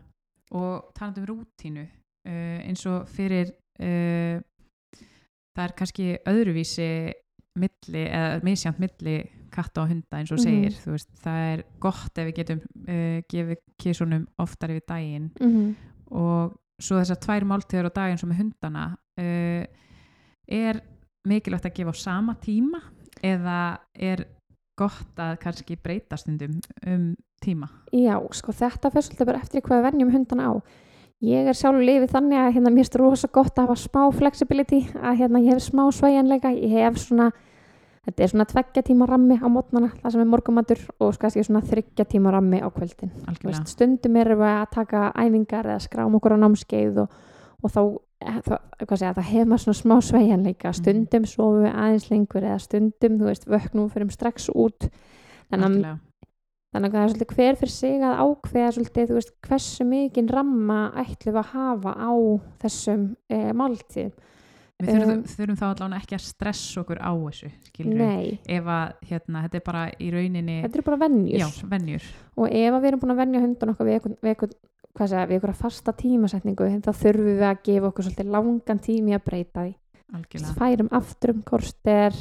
Og 0.51 0.93
talandi 0.95 1.19
um 1.19 1.25
rútínu 1.27 1.81
uh, 2.25 2.59
eins 2.69 2.85
og 2.85 3.07
fyrir 3.07 3.51
uh, 3.79 4.39
það 5.57 5.65
er 5.67 5.73
kannski 5.75 6.17
öðruvísi 6.25 7.13
milli, 7.59 8.05
eða 8.07 8.43
misjant 8.43 8.79
milli 8.79 9.17
katta 9.53 9.83
og 9.83 9.91
hunda 9.91 10.19
eins 10.19 10.31
og 10.31 10.41
segir 10.41 10.75
þú 10.77 10.95
veist, 10.95 11.11
það 11.23 11.43
er 11.53 11.65
gott 11.83 12.21
ef 12.21 12.29
við 12.29 12.35
getum 12.41 12.63
uh, 12.85 13.19
gefið 13.31 13.61
kísunum 13.81 14.25
oftar 14.37 14.73
yfir 14.75 14.85
daginn. 14.87 15.29
Mm 15.39 15.53
-hmm. 15.55 15.75
og 16.11 16.57
svo 16.79 16.99
þessar 16.99 17.19
tvær 17.19 17.45
máltíður 17.45 17.89
á 17.89 17.91
dag 17.95 18.11
eins 18.11 18.23
og 18.23 18.29
með 18.29 18.41
hundana 18.43 18.97
uh, 19.19 19.63
er 20.47 20.81
mikilvægt 21.27 21.65
að 21.65 21.75
gefa 21.75 21.91
á 21.91 21.95
sama 21.97 22.35
tíma 22.41 22.81
eða 23.23 23.79
er 23.93 24.25
gott 24.79 25.19
að 25.19 25.39
kannski 25.43 25.75
breyta 25.75 26.17
stundum 26.17 26.59
um 26.87 27.15
tíma? 27.43 27.67
Já, 27.91 28.15
sko 28.35 28.53
þetta 28.55 28.91
fyrir 28.93 29.07
svolítið 29.07 29.29
bara 29.31 29.41
eftir 29.43 29.61
hvað 29.65 29.81
við 29.81 29.91
venjum 29.91 30.13
hundana 30.13 30.51
á. 30.51 30.53
Ég 31.19 31.49
er 31.51 31.57
sjálfur 31.57 31.83
lifið 31.83 32.13
þannig 32.13 32.39
að 32.39 32.53
hérna, 32.55 32.71
mér 32.71 32.87
er 32.87 33.01
rosa 33.01 33.27
gott 33.27 33.57
að 33.59 33.67
hafa 33.67 33.81
smá 33.81 34.03
flexibility 34.15 34.79
að 34.95 35.17
hérna, 35.19 35.41
ég 35.43 35.57
hef 35.57 35.65
smá 35.65 35.83
svæjanleika 35.91 36.53
ég 36.55 36.77
hef 36.77 36.99
svona 37.03 37.31
þetta 38.07 38.23
er 38.23 38.31
svona 38.31 38.47
tveggja 38.49 38.83
tíma 38.85 39.07
rammi 39.09 39.37
á 39.39 39.47
mótnana 39.51 39.91
það 39.99 40.13
sem 40.13 40.23
er 40.23 40.29
morgumatur 40.29 40.83
og 40.97 41.13
sko 41.13 41.25
kannski 41.25 41.45
svona 41.45 41.61
þryggja 41.65 42.05
tíma 42.09 42.33
rammi 42.33 42.61
á 42.63 42.67
kvöldin. 42.73 43.11
Veist, 43.43 43.71
stundum 43.73 44.19
erum 44.19 44.41
við 44.41 44.51
að 44.53 44.67
taka 44.75 45.05
æfingar 45.15 45.69
eða 45.69 45.83
skrám 45.83 46.17
okkur 46.19 46.37
á 46.39 46.43
námskeið 46.43 47.01
og, 47.03 47.17
og 47.63 47.73
þá, 47.75 47.81
eh, 48.23 48.41
þá, 48.45 48.93
segja, 48.95 49.15
þá 49.17 49.23
hefur 49.31 49.49
maður 49.51 49.65
svona 49.65 49.81
smá 49.81 49.95
sveigjanleika 50.09 50.75
stundum 50.77 51.25
sofum 51.29 51.65
við 51.65 51.73
aðeins 51.73 52.09
lengur 52.11 52.45
eða 52.45 52.59
stundum, 52.65 53.17
þú 53.19 53.31
veist, 53.31 53.49
vöknum 53.49 53.91
fyrir 53.93 54.13
strax 54.15 54.49
út. 54.53 54.89
Þannig 55.49 55.83
að, 55.83 55.99
þannig 56.73 56.89
að 56.89 56.95
það 56.95 57.03
er 57.03 57.13
svolítið 57.13 57.35
hver 57.35 57.59
fyrir 57.59 57.75
sig 57.75 58.01
að 58.05 58.23
ákveða 58.23 58.73
svolítið, 58.77 59.11
þú 59.11 59.19
veist, 59.19 59.35
hversu 59.49 59.87
mikinn 59.89 60.31
ramma 60.31 60.81
ætlum 61.03 61.35
við 61.35 61.41
að 61.43 61.53
hafa 61.55 61.95
á 61.99 62.13
þessum 62.63 63.07
e, 63.27 63.39
máltíð 63.57 64.11
Við 64.79 64.93
þurfum, 64.93 65.09
Um, 65.11 65.23
þurfum 65.27 65.57
þá 65.59 65.65
allavega 65.67 65.99
ekki 65.99 66.15
að 66.15 66.23
stressa 66.23 66.81
okkur 66.81 67.01
á 67.03 67.11
þessu, 67.11 67.49
skilur 67.67 67.99
Nei, 67.99 68.39
ef 68.47 68.69
að 68.71 69.09
hérna, 69.09 69.41
þetta 69.43 69.59
er 69.59 69.63
bara 69.65 69.81
í 69.91 70.11
rauninni 70.13 70.55
þetta 70.63 70.79
eru 70.79 70.85
bara 70.87 70.99
venjur. 71.01 71.41
Já, 71.41 71.47
venjur. 71.73 72.05
Og 72.39 72.47
ef 72.47 72.69
að 72.71 72.79
við 72.79 72.91
erum 72.91 73.01
búin 73.03 73.13
að 73.15 73.19
venja 73.19 73.41
hundan 73.43 73.73
okkar 73.73 73.89
við 73.89 73.97
einhvern, 73.97 74.17
við 74.23 74.31
einhvern 74.33 74.55
hvað 74.95 75.11
segja, 75.11 75.25
við 75.27 75.35
einhverja 75.37 75.59
fasta 75.59 75.95
tímasetningu 75.99 76.69
þá 76.85 76.91
þurfum 77.01 77.27
við 77.29 77.45
að 77.49 77.61
gefa 77.67 77.91
okkur 77.91 78.07
svolítið 78.07 78.31
langan 78.37 78.83
tími 78.87 79.17
að 79.17 79.25
breyta 79.27 79.65
því. 79.65 79.73
Algjörlega, 80.15 80.55
færum 80.63 80.93
aftur 80.95 81.35
um 81.35 81.43
korster 81.45 82.15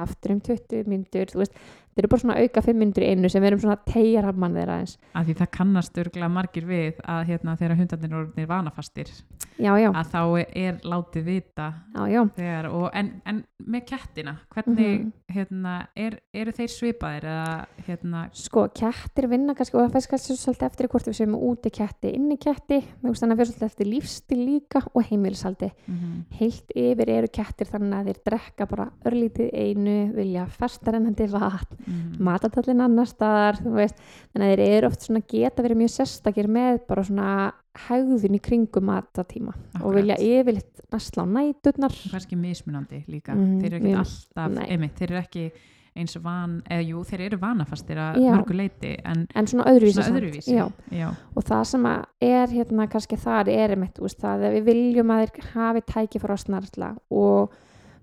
aftur 0.00 0.34
um 0.34 0.40
20 0.40 0.88
myndur 0.88 1.30
þú 1.30 1.42
veist, 1.42 1.60
þetta 2.00 2.08
eru 2.08 2.12
bara 2.14 2.24
svona 2.24 2.38
auka 2.40 2.62
fimm 2.64 2.80
myndur 2.80 3.04
í 3.04 3.10
einu 3.12 3.28
sem 3.30 3.42
við 3.44 3.50
erum 3.52 3.62
svona 3.64 3.78
tegjar 3.84 4.28
af 4.30 4.40
mann 4.40 4.56
þeirra 4.56 4.78
eins 4.80 4.96
að 5.14 5.28
því 5.28 5.34
það 5.40 5.50
kannast 5.58 6.00
örgulega 6.00 6.32
margir 6.32 6.66
við 6.70 7.00
að 7.04 7.22
hérna 7.30 7.56
þegar 7.60 7.76
hundarnir 7.80 8.10
eru 8.10 8.20
orðnir 8.24 8.50
vanafastir 8.50 9.12
já, 9.60 9.72
já, 9.76 9.90
að 9.92 10.12
þá 10.14 10.20
er 10.56 10.80
látið 10.88 11.26
vita 11.28 11.68
já, 11.94 12.02
já. 12.08 12.20
þegar, 12.40 12.70
og, 12.72 12.86
en, 12.96 13.12
en 13.28 13.42
með 13.60 13.86
kettina 13.92 14.36
hvernig 14.54 14.78
Mhm. 14.80 15.12
hérna, 15.30 15.72
er, 15.94 16.16
eru 16.34 16.52
þeir 16.56 16.70
svipaðir 16.72 17.26
eða 17.30 17.66
hérna? 17.86 18.22
Sko, 18.34 18.64
kettir 18.74 19.28
vinna 19.30 19.54
kannski 19.54 19.76
og 19.76 19.84
það 19.84 19.92
fæst 19.98 20.10
kannski 20.10 20.36
svolítið 20.40 20.66
eftir 20.66 20.88
hvort 20.90 21.06
við 21.10 21.16
séum 21.20 21.36
úti 21.36 21.70
ketti, 21.70 22.10
inni 22.16 22.36
ketti 22.40 22.80
þannig 23.02 23.34
að 23.34 23.36
fyrir 23.42 23.50
svolítið 23.52 23.66
eftir 23.68 23.90
lífstil 23.90 24.40
líka 24.40 24.82
og 24.94 25.04
heimilisaldi 25.10 25.70
mm 25.86 26.08
heilt 26.40 26.72
yfir 26.78 27.10
eru 27.10 27.28
kettir 27.28 27.68
þannig 27.68 27.98
að 27.98 28.08
þeir 28.10 28.20
drekka 28.30 28.66
bara 28.70 28.86
örlítið 29.04 29.50
einu 29.52 29.96
vilja 30.14 30.46
festarennandi 30.46 31.26
vatn 31.30 31.89
-hmm. 31.90 32.22
matatallin 32.24 32.80
annar 32.80 33.06
staðar 33.06 33.56
þú 33.62 33.72
veist, 33.74 33.96
þannig 34.32 34.46
að 34.46 34.56
þeir 34.56 34.76
eru 34.76 34.86
oft 34.86 35.02
svona 35.02 35.22
geta 35.28 35.62
verið 35.62 35.76
mjög 35.82 35.90
sérstakir 35.96 36.48
með 36.48 36.78
bara 36.88 37.04
svona 37.04 37.52
hægðin 37.88 38.34
í 38.34 38.40
kringum 38.42 38.84
matatíma 38.90 39.52
og 39.82 39.94
vilja 39.94 40.16
yfirleitt 40.18 40.80
næsla 40.92 41.22
á 41.22 41.26
næturnar 41.26 41.94
kannski 42.10 42.36
mismunandi 42.36 43.04
líka 43.08 43.34
Mhm, 43.34 43.60
þeir 43.60 43.72
eru 43.72 43.76
ekki 43.76 43.92
við- 43.94 43.98
alltaf, 43.98 44.68
einmitt, 44.68 44.96
þeir 44.98 45.10
eru 45.10 45.20
ekki 45.20 45.50
eins 45.96 46.16
van, 46.22 46.62
eða 46.70 46.84
jú, 46.86 47.00
þeir 47.04 47.20
eru 47.26 47.38
vanafastir 47.38 47.96
að 47.98 48.20
mörgu 48.22 48.54
leiti 48.54 48.92
en 49.04 49.26
en 49.34 49.46
svona 49.46 49.64
öðruvísi, 49.66 50.02
svona 50.02 50.20
öðruvísi 50.20 50.54
Já. 50.54 50.68
Já. 50.90 51.08
og 51.36 51.42
það 51.44 51.64
sem 51.66 51.86
er 51.86 52.46
hérna 52.46 52.86
kannski 52.88 53.16
þar 53.18 53.48
er 53.48 53.70
einmitt, 53.74 53.98
veist, 53.98 54.20
það 54.20 54.44
að 54.46 54.54
við 54.54 54.64
viljum 54.64 55.10
að 55.10 55.24
þeir 55.26 55.50
hafi 55.54 55.80
tæki 55.80 56.20
að 56.22 56.36
snarla 56.44 56.96
og 57.10 57.50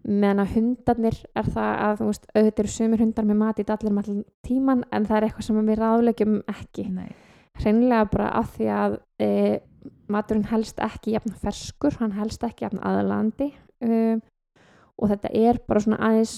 meðan 0.07 0.43
að 0.43 0.53
hundarnir 0.55 1.17
er 1.35 1.47
það 1.51 1.71
að 1.85 1.95
þú 1.99 2.09
veist, 2.09 2.27
auðvitað 2.33 2.61
eru 2.63 2.73
sömur 2.73 3.03
hundar 3.03 3.27
með 3.27 3.39
mat 3.41 3.59
í 3.59 3.65
dallir 3.67 3.97
allan 4.03 4.21
tíman 4.47 4.83
en 4.91 5.07
það 5.07 5.17
er 5.17 5.27
eitthvað 5.27 5.47
sem 5.47 5.59
við 5.67 5.81
ráðlegjum 5.81 6.37
ekki. 6.53 6.85
Hreinlega 7.57 8.09
bara 8.13 8.29
af 8.37 8.53
því 8.55 8.69
að 8.71 8.97
e, 9.19 9.29
maturinn 10.11 10.47
helst 10.51 10.79
ekki 10.83 11.15
jafn 11.15 11.35
ferskur, 11.41 11.97
hann 11.99 12.15
helst 12.15 12.43
ekki 12.45 12.67
jafn 12.67 12.81
aðlandi 12.85 13.49
um, 13.83 14.21
og 14.97 15.11
þetta 15.11 15.33
er 15.35 15.59
bara 15.67 15.83
svona 15.83 15.99
aðeins 16.07 16.37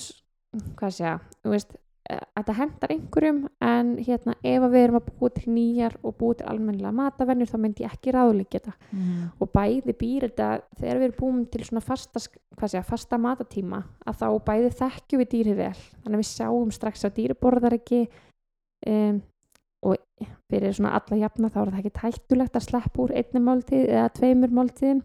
hvað 0.80 0.96
sé 0.96 1.06
ég, 1.06 1.28
þú 1.44 1.54
veist 1.54 1.76
þetta 2.10 2.54
hendar 2.58 2.92
einhverjum 2.94 3.40
en 3.62 3.90
hérna 4.02 4.34
ef 4.42 4.64
við 4.72 4.78
erum 4.84 4.98
að 4.98 5.10
búa 5.20 5.30
til 5.36 5.52
nýjar 5.54 5.94
og 6.02 6.16
búa 6.18 6.38
til 6.40 6.48
almennilega 6.50 6.92
matavennur 6.98 7.50
þá 7.52 7.58
myndi 7.62 7.84
ég 7.86 7.92
ekki 7.94 8.14
ráðleikja 8.16 8.60
þetta 8.64 8.74
Mhm. 8.92 9.28
og 9.40 9.52
bæði 9.54 9.94
býr 10.00 10.26
þetta 10.26 10.48
þegar 10.80 10.98
við 10.98 11.08
erum 11.10 11.20
búin 11.20 11.46
til 11.52 11.62
svona 11.68 11.84
fasta, 11.86 12.20
ég, 12.20 12.86
fasta 12.86 13.18
matatíma 13.18 13.84
að 14.08 14.18
þá 14.24 14.28
bæði 14.50 14.72
þekkjum 14.80 15.20
við 15.22 15.30
dýri 15.36 15.56
vel. 15.56 15.78
Þannig 16.02 16.18
að 16.18 16.24
við 16.24 16.32
sjáum 16.34 16.72
strax 16.72 17.06
að 17.06 17.16
dýri 17.20 17.36
borðar 17.40 17.74
ekki 17.78 18.08
um, 18.88 19.22
og 19.84 19.96
fyrir 20.50 20.74
svona 20.74 20.96
alla 20.98 21.18
jafna 21.22 21.50
þá 21.50 21.60
er 21.62 21.72
það 21.72 21.80
ekki 21.86 22.02
hættulegt 22.04 22.56
að 22.58 22.66
sleppa 22.66 23.04
úr 23.06 23.14
einni 23.16 23.40
máltíð 23.46 23.86
eða 23.88 24.10
tveimur 24.18 24.50
máltíðum 24.52 25.04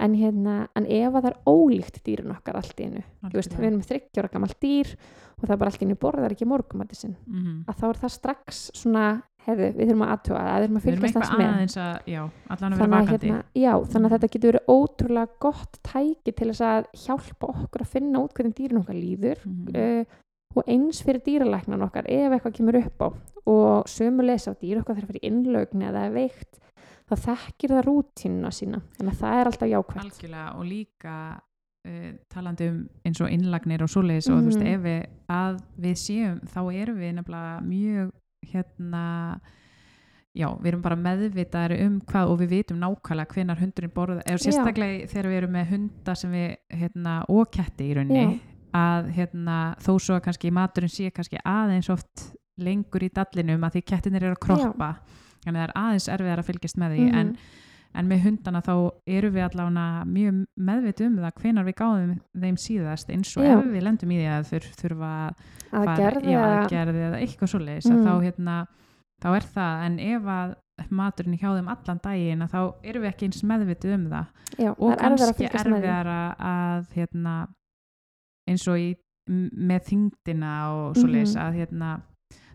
en, 0.00 0.14
hérna, 0.18 0.56
en 0.78 0.86
ef 0.86 1.14
að 1.14 1.24
það 1.24 1.30
er 1.30 1.40
ólíkt 1.50 1.98
dýrin 2.06 2.34
okkar 2.34 2.60
allt 2.60 2.80
í 2.80 2.90
veist, 3.32 3.56
við 3.56 3.66
erum 3.70 3.82
þryggjóra 3.86 4.30
gammal 4.32 4.52
dýr 4.62 4.94
og 5.40 5.42
það 5.46 5.54
er 5.54 5.60
bara 5.62 5.72
allt 5.72 5.82
í 5.82 5.88
einu 5.88 5.98
borðar 6.00 6.34
ekki 6.34 6.48
morgumætti 6.48 6.98
sinn. 6.98 7.16
Mhm. 7.26 7.58
að 7.68 7.82
þá 7.82 7.84
er 7.90 8.00
það 8.04 8.14
strax 8.16 8.62
svona 8.76 9.04
hefðu, 9.46 9.68
við 9.76 9.88
þurfum 9.88 10.04
að 10.04 10.14
aðtuga 10.14 10.40
það, 10.44 10.56
við 10.60 10.66
þurfum 10.66 10.80
að 10.80 10.86
fylgjast 10.86 11.18
þess 11.18 11.36
með. 11.40 11.76
að 11.84 12.10
já, 12.12 12.22
allan 12.54 12.72
að 12.72 12.80
vera 12.80 12.80
þannig 12.80 12.98
að, 13.00 13.12
hérna, 13.14 13.42
já, 13.54 13.72
þannig 13.92 14.08
að 14.10 14.16
þetta 14.16 14.32
getur 14.34 14.50
verið 14.50 14.74
ótrúlega 14.74 15.38
gott 15.46 15.78
tæki 15.90 16.34
til 16.36 16.50
þess 16.50 16.64
að 16.70 16.90
hjálpa 17.04 17.52
okkur 17.54 17.86
að 17.86 17.94
finna 17.94 18.24
út 18.24 18.34
hvernig 18.36 18.58
dýrin 18.58 18.82
okkar 18.82 18.98
líður. 18.98 19.46
Mhm. 19.46 19.76
uh, 19.76 20.18
og 20.58 20.66
eins 20.66 20.98
fyrir 21.06 21.22
dýralæknan 21.22 21.84
okkar 21.86 22.08
ef 22.10 22.32
eitthvað 22.34 22.56
kemur 22.56 22.78
upp 22.80 23.04
á 23.06 23.08
og 23.50 23.90
sömulegs 23.90 24.48
á 24.50 24.52
dýr 24.58 24.80
okkar 24.80 24.98
þegar 24.98 25.12
fyrir 25.12 25.28
innlaugni 25.28 25.86
eða 25.86 26.06
er 26.08 26.16
veikt 26.16 26.58
þá 27.10 27.16
þekkir 27.26 27.74
það 27.76 27.84
rútínuna 27.88 28.50
sína 28.54 28.80
að 29.02 29.14
það 29.20 29.38
er 29.40 29.50
alltaf 29.52 29.70
jákvæmt 29.74 30.02
algjörlega 30.04 30.48
og 30.56 30.64
líka 30.70 31.14
uh, 31.86 32.10
talandi 32.32 32.68
um 32.70 32.80
eins 33.04 33.20
og 33.24 33.30
innlagnir 33.34 33.82
og 33.86 33.90
svoleiðis 33.92 34.30
og 34.32 34.40
þú 34.42 34.50
veist 34.50 34.60
Mhm. 34.64 34.74
ef 34.74 34.80
við, 34.86 35.00
að 35.28 35.62
við 35.86 35.96
séum 36.06 36.40
þá 36.46 36.60
erum 36.82 36.98
við 37.00 37.14
nefnilega 37.18 37.56
mjög 37.66 38.12
hérna 38.50 39.04
já, 40.34 40.46
við 40.62 40.68
erum 40.70 40.82
bara 40.84 40.96
meðvitaðari 40.96 41.80
um 41.86 41.96
hvað 42.06 42.30
og 42.30 42.38
við 42.40 42.52
vitum 42.54 42.78
nákvæmlega 42.80 43.34
hvenar 43.34 43.58
hundurinn 43.60 43.94
borða 43.94 44.22
eða 44.24 44.38
sérstaklega 44.44 45.08
þegar 45.10 45.28
við 45.32 45.38
erum 45.40 45.54
með 45.56 45.70
hunda 45.74 46.14
sem 46.14 46.30
við, 46.36 46.52
hérna, 46.70 47.14
og 47.28 47.50
ketti 47.50 47.88
í 47.90 47.94
rauninni 47.98 48.40
að 48.76 49.08
hérna, 49.16 49.56
þó 49.82 49.96
svo 49.98 50.14
að 50.14 50.22
kannski 50.28 50.52
maturinn 50.54 50.92
sé 50.92 51.10
kannski 51.10 51.40
aðeins 51.42 51.88
oft 51.90 52.28
lengur 52.62 53.02
í 53.02 53.08
dallinum 53.10 53.64
að 53.66 53.78
því 53.78 53.82
kettinir 53.90 54.22
eru 54.28 54.36
að 54.36 54.44
kroppa 54.46 54.90
þannig 55.44 55.56
að 55.56 55.60
það 55.60 55.68
er 55.68 55.74
aðeins 55.82 56.08
erfiðar 56.14 56.38
að 56.44 56.48
fylgjast 56.50 56.76
með 56.78 56.94
því 56.96 57.08
en 57.10 57.26
Mhm. 57.26 57.36
en 57.92 58.06
með 58.08 58.20
hundana 58.22 58.60
þá 58.62 58.74
eru 59.06 59.30
við 59.34 59.44
allavega 59.48 60.04
mjög 60.06 60.46
meðviti 60.56 61.06
um 61.06 61.16
það 61.18 61.32
hvenar 61.42 61.64
við 61.66 61.74
gáðum 61.80 62.12
þeim 62.38 62.56
síðast 62.56 63.08
eins 63.10 63.36
og 63.36 63.42
Já. 63.44 63.58
ef 63.58 63.64
við 63.66 63.82
lendum 63.82 64.10
í 64.14 64.18
því 64.20 64.28
að 64.30 64.44
þur, 64.50 64.68
þurfa 64.78 65.34
að 65.72 65.84
fara 65.84 66.68
gerði 66.70 67.00
eða 67.08 67.18
eitthvað 67.18 67.50
svoleiðis 67.50 67.90
Mm. 67.90 67.96
að 67.96 68.06
þá, 68.06 68.12
hérna, 68.22 68.66
þá 69.20 69.28
er 69.36 69.46
það 69.54 69.86
en 69.86 69.98
ef 69.98 70.22
að 70.22 70.54
maturinn 70.90 71.38
hjá 71.38 71.50
þeim 71.58 71.68
allan 71.68 72.00
daginn 72.02 72.46
þá 72.48 72.74
eru 72.84 73.00
við 73.00 73.08
ekki 73.10 73.24
eins 73.26 73.42
meðviti 73.42 73.92
um 73.94 74.06
það 74.08 74.26
já, 74.56 74.70
og 74.70 74.92
það 74.94 75.02
er 75.02 75.10
erfiðar 75.50 76.06
að 76.06 76.86
kannski 76.86 76.94
hérna, 76.94 77.48
eins 78.48 78.68
og 78.68 78.76
í, 78.78 78.96
með 79.28 79.82
þyngdina 79.90 80.52
og 80.70 80.94
svoleiðis 80.96 81.34
Mhm. 81.36 81.42
að 81.42 81.58
hérna 81.58 81.90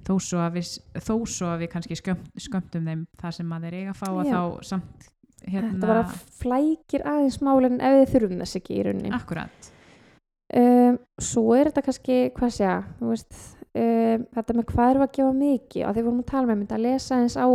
þó 0.05 0.13
svo 0.21 0.41
að 0.43 0.57
við, 0.59 0.71
þó 1.01 1.13
svo 1.25 1.51
að 1.51 1.63
við 1.63 1.71
kannski 1.74 1.97
skömm, 2.00 2.24
skömmtum 2.45 2.89
þeim 2.89 3.03
það 3.21 3.38
sem 3.39 3.53
að 3.55 3.67
þeir 3.67 3.77
eiga 3.79 3.93
að 3.93 4.01
fá 4.01 4.07
að 4.12 4.31
þá 4.31 4.67
samt 4.69 5.07
hérna, 5.45 5.71
þetta 5.71 5.88
bara 5.88 6.03
flækir 6.41 7.07
aðeins 7.12 7.39
málinn 7.45 7.79
ef 7.81 7.97
þið 8.00 8.13
þurfum 8.13 8.43
þess 8.43 8.59
ekki 8.62 8.77
í 8.77 8.83
rauninni. 8.85 9.13
Akkurat. 9.17 9.71
Um, 10.55 11.00
svo 11.17 11.55
er 11.57 11.71
þetta 11.71 11.85
kannski 11.88 12.19
hvað 12.35 12.51
sé 12.53 12.74
veist 13.01 13.39
um, 13.74 14.27
þetta 14.38 14.53
með 14.55 14.69
hvað 14.69 14.91
við 15.00 15.07
að 15.07 15.15
gefa 15.17 15.33
mikið? 15.39 15.81
Og 15.88 15.97
þegar 15.97 16.07
vorum 16.09 16.21
að 16.21 16.29
tala 16.31 16.51
með 16.51 16.62
þetta 16.65 16.77
að 16.79 16.85
lesa 16.85 17.19
eins 17.24 17.39
á 17.39 17.47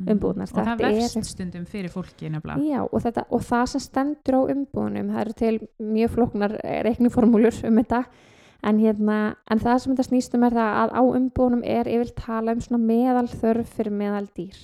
Mm. 0.00 0.06
Umbúðirnar, 0.14 0.48
og 0.54 0.66
það 0.66 0.82
er- 0.86 0.94
vefst 0.96 1.26
stundum 1.26 1.64
fyrir 1.66 1.90
fólki 1.90 2.28
já, 2.30 2.80
og, 2.86 3.00
þetta, 3.02 3.24
og 3.28 3.40
það 3.42 3.64
sem 3.66 3.80
stendur 3.80 4.36
á 4.38 4.40
umbúðunum 4.54 5.10
það 5.10 5.20
eru 5.20 5.32
til 5.32 5.68
mjög 5.82 6.10
flóknar 6.14 6.54
reikniformúlur 6.86 7.58
um 7.66 7.80
þetta 7.82 8.04
en, 8.62 8.78
hérna, 8.82 9.18
en 9.50 9.62
það 9.62 9.78
sem 9.82 9.94
þetta 9.94 10.08
snýst 10.08 10.36
um 10.36 10.46
er 10.46 10.56
það 10.58 10.78
að 10.82 10.94
á 10.96 11.02
umbúðunum 11.02 11.64
er 11.64 11.90
yfir 11.90 12.14
tala 12.18 12.54
um 12.56 12.62
svona 12.64 12.82
meðal 12.84 13.26
þörf 13.30 13.74
fyrir 13.78 13.96
meðal 13.96 14.26
dýr 14.36 14.60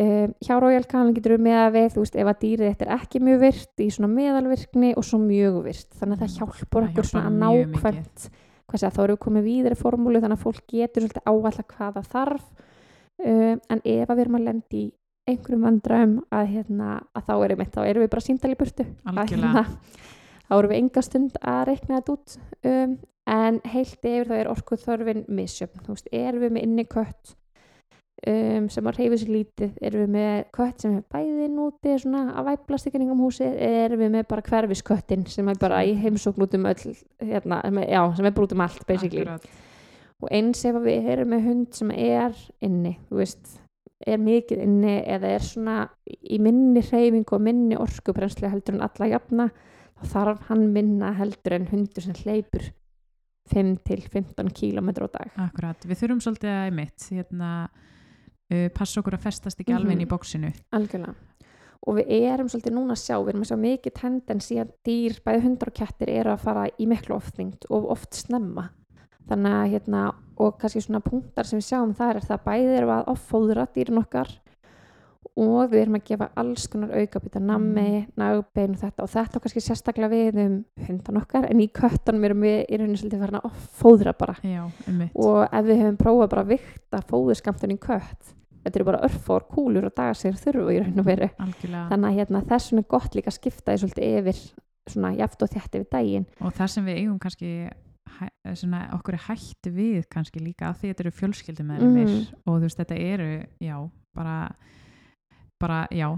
um, 0.00 0.34
hjá 0.40 0.54
Royal 0.60 0.84
Canin 0.88 1.14
getur 1.16 1.36
við 1.36 1.44
með 1.46 1.58
að 1.64 1.72
við 1.76 1.88
þú 1.94 2.04
veist 2.04 2.18
ef 2.18 2.30
að 2.30 2.38
dýrið 2.44 2.70
þetta 2.70 2.86
er 2.86 2.94
ekki 2.96 3.22
mjög 3.24 3.42
virt 3.44 3.82
í 3.82 3.88
svona 3.94 4.12
meðalvirkni 4.12 4.92
og 4.96 5.06
svo 5.06 5.20
mjög 5.22 5.58
virt. 5.66 5.90
Þannig 5.98 6.16
að 6.16 6.22
það 6.22 6.30
Mm, 6.30 6.38
hjálpar 6.38 6.88
okkur 6.88 7.10
svona 7.10 7.30
að 7.30 7.40
nákvæmt. 7.42 8.30
Hvað 8.70 8.80
sé, 8.80 8.90
þá 8.94 9.02
erum 9.02 9.16
við 9.16 9.24
komið 9.24 9.46
víðri 9.48 9.76
formúlu 9.76 10.22
þannig 10.22 10.38
að 10.38 10.44
fólk 10.46 10.64
getur 10.70 11.04
svolítið 11.04 11.26
áallega 11.26 11.66
hvað 11.74 11.98
það 11.98 12.10
þarf. 12.14 12.48
Um, 13.20 13.58
en 13.68 13.82
ef 13.84 14.08
að 14.08 14.16
við 14.16 14.24
erum 14.24 14.38
að 14.38 14.46
lendi 14.46 14.80
í 14.80 14.92
einhverjum 15.28 15.66
vandræðum 15.66 16.14
að, 16.32 16.46
hérna, 16.54 16.92
að 17.14 17.26
þá 17.26 17.34
erum 17.44 17.60
við, 17.60 17.72
þá 17.74 17.80
erum 17.84 18.04
við 18.04 18.12
bara 18.14 18.24
síndal 18.24 18.50
í 18.50 18.58
burtu. 18.58 18.86
Að, 19.04 19.18
algjörlega 19.24 19.64
þá 20.50 20.56
erum 20.58 20.72
við 20.72 20.80
enga 20.82 21.02
stund 21.06 21.36
að 21.46 21.60
reikna 21.70 22.00
þetta 22.00 22.16
út 22.16 22.38
um, 22.66 22.96
en 23.30 23.60
heilt 23.70 24.08
yfir 24.10 24.30
þá 24.30 24.38
er 24.40 24.50
orkuð 24.50 24.86
þörfin 24.86 25.28
misjöfn, 25.30 25.84
þú 25.84 25.94
veist, 25.94 26.10
erum 26.10 26.42
við 26.42 26.56
með 26.56 26.66
inni 26.66 26.86
kött 26.90 27.36
um, 28.26 28.66
sem 28.72 28.90
að 28.90 28.98
reyfi 28.98 29.20
sér 29.22 29.32
lítið, 29.36 29.78
erum 29.86 30.04
við 30.04 30.12
með 30.16 30.42
kött 30.56 30.84
sem 30.84 30.98
er 30.98 31.06
bæði 31.14 31.48
núti 31.54 31.94
svona 32.02 32.24
að 32.34 32.50
væplast 32.50 32.90
í 32.90 32.94
kringum 32.96 33.22
húsið, 33.22 33.56
erum 33.70 34.02
við 34.02 34.12
með 34.16 34.28
bara 34.34 34.46
hverfisköttin 34.50 35.24
sem 35.30 35.54
er 35.54 35.62
bara 35.62 35.80
í 35.86 35.94
heimsókn 36.02 36.46
út 36.46 36.58
um 36.58 36.68
öll, 36.72 36.94
hérna, 37.22 37.62
já, 37.86 38.02
sem 38.18 38.26
er 38.26 38.36
bara 38.36 38.50
út 38.50 38.58
um 38.58 38.66
allt 38.66 38.86
basically 38.90 39.26
Akkurat. 39.28 39.48
og 40.20 40.36
eins 40.40 40.66
ef 40.66 40.82
við 40.82 41.10
erum 41.14 41.34
með 41.36 41.48
hund 41.48 41.74
sem 41.78 41.94
er 41.94 42.46
inni, 42.66 42.96
þú 43.06 43.22
veist 43.22 43.58
er 44.08 44.20
mikið 44.20 44.62
inni 44.64 44.94
eða 45.12 45.34
er 45.36 45.42
svona 45.44 45.80
í 46.08 46.38
minni 46.40 46.80
hreyfingu 46.80 47.36
og 47.36 47.42
minni 47.44 47.76
orkubrensli 47.76 48.48
heldur 48.48 48.78
en 48.78 48.86
alla 48.86 49.10
jafna 49.10 49.50
þá 50.00 50.06
þarf 50.12 50.46
hann 50.48 50.72
minna 50.72 51.12
heldur 51.18 51.52
en 51.58 51.66
hundur 51.70 52.02
sem 52.02 52.14
hleypur 52.24 52.70
5 53.50 53.76
til 53.84 54.02
15 54.08 54.50
kílómetrar 54.54 55.10
á 55.10 55.16
dag? 55.18 55.30
Akkurat, 55.48 55.82
við 55.86 55.98
þurfum 56.02 56.20
svolítið 56.22 56.50
að 56.52 56.66
einmitt 56.68 57.06
hérna, 57.10 57.48
uh, 58.50 58.68
passa 58.76 59.00
okkur 59.00 59.16
að 59.18 59.24
festast 59.26 59.60
ekki 59.60 59.74
alveg 59.74 59.92
inn 59.96 60.04
í 60.04 60.06
Mhm. 60.06 60.12
bóksinu 60.12 60.52
algjörlega. 60.72 61.14
Og 61.88 61.96
við 61.96 62.10
erum 62.10 62.48
svolítið 62.48 62.74
núna 62.76 62.92
að 62.92 63.00
sjá 63.06 63.16
við 63.24 63.28
erum 63.32 63.42
að 63.42 63.50
sjá 63.50 63.58
mikið 63.58 63.94
tendens 63.94 64.50
í 64.52 64.56
að 64.60 64.72
dýr 64.84 65.20
bæði 65.24 65.42
hundar 65.42 65.68
og 65.68 65.74
kettir 65.74 66.08
eru 66.10 66.30
að 66.34 66.40
fara 66.44 66.66
í 66.78 66.86
miklu 66.86 67.14
oftþyngd 67.16 67.64
og 67.70 67.90
oft 67.90 68.12
snemma. 68.14 68.68
Þannig 69.30 69.52
að 69.56 69.70
hérna 69.72 70.14
og 70.38 70.58
kannski 70.58 70.82
svona 70.82 71.00
punktar 71.00 71.44
sem 71.46 71.58
við 71.58 71.68
sjáum 71.70 71.94
þar 71.96 72.16
er 72.16 72.20
það 72.28 72.44
bæði 72.44 72.76
erum 72.76 72.90
að 72.90 73.06
offóðra 73.14 73.66
dýrin 73.72 73.98
okkar 74.04 74.28
og 75.36 75.70
við 75.70 75.82
erum 75.82 75.96
að 75.98 76.04
gefa 76.10 76.28
alls 76.40 76.66
konar 76.72 76.90
aukabita 76.96 77.40
nammi, 77.40 78.06
nagbein 78.16 78.74
og 78.74 78.80
þetta. 78.80 79.02
Og 79.04 79.10
þetta 79.12 79.36
og 79.36 79.42
kannski 79.44 79.62
sérstaklega 79.64 80.10
við 80.10 80.40
um 80.44 80.64
hundan 80.88 81.20
okkar. 81.22 81.46
En 81.50 81.60
í 81.60 81.68
köttanum 81.72 82.24
erum 82.24 82.40
við 82.44 82.58
í 82.68 82.78
rauninni 82.80 82.96
svolítið 83.00 83.20
farin 83.24 83.40
að 83.40 83.62
fóðra 83.80 84.14
bara. 84.18 84.36
Já, 84.42 84.64
og 85.14 85.40
ef 85.52 85.64
við 85.68 85.80
hefum 85.84 85.96
prófað 86.00 86.30
bara 86.34 86.44
að 86.46 86.52
vikta 86.56 87.02
fóðurskamtun 87.10 87.76
í 87.76 87.78
kött 87.80 88.34
þetta 88.60 88.76
eru 88.76 88.84
bara 88.90 88.98
örfór 89.06 89.46
kúlur 89.48 89.86
og 89.88 89.94
dagar 89.96 90.14
sér 90.20 90.34
þurfu 90.36 90.66
í 90.74 90.80
raun 90.82 90.98
og 91.00 91.06
veru. 91.06 91.28
Þannig 91.88 92.08
að 92.10 92.16
hérna, 92.18 92.42
þess 92.44 92.72
vegna 92.72 92.82
er 92.84 92.90
gott 92.92 93.14
líka 93.16 93.30
að 93.32 93.36
skipta 93.38 93.72
því 93.72 93.78
svolítið 93.80 94.18
yfir 94.18 94.42
svona 94.90 95.12
jaft 95.16 95.42
og 95.42 95.48
þétt 95.48 95.78
yfir 95.78 95.86
daginn. 95.94 96.26
Og 96.44 96.52
það 96.52 96.68
sem 96.74 96.84
við 96.84 96.98
eigum 97.00 97.18
kannski 97.22 97.52
svona, 98.58 98.82
okkur 98.98 99.16
er 99.16 99.24
hættu 99.30 99.72
við 99.72 100.04
kannski 100.12 100.42
líka 100.44 100.68
af 100.68 100.80
því 100.82 100.90
þetta 100.92 101.04
eru 101.06 101.14
fjölskyldumæðumir 101.22 102.10
Mhm. 102.10 102.26
og 102.46 102.58
þú 102.58 102.60
veist 102.66 102.78
þetta 102.82 102.98
eru 103.00 103.30
já, 103.64 103.90
bara, 104.14 104.36
bara 105.60 105.84
já, 105.94 106.08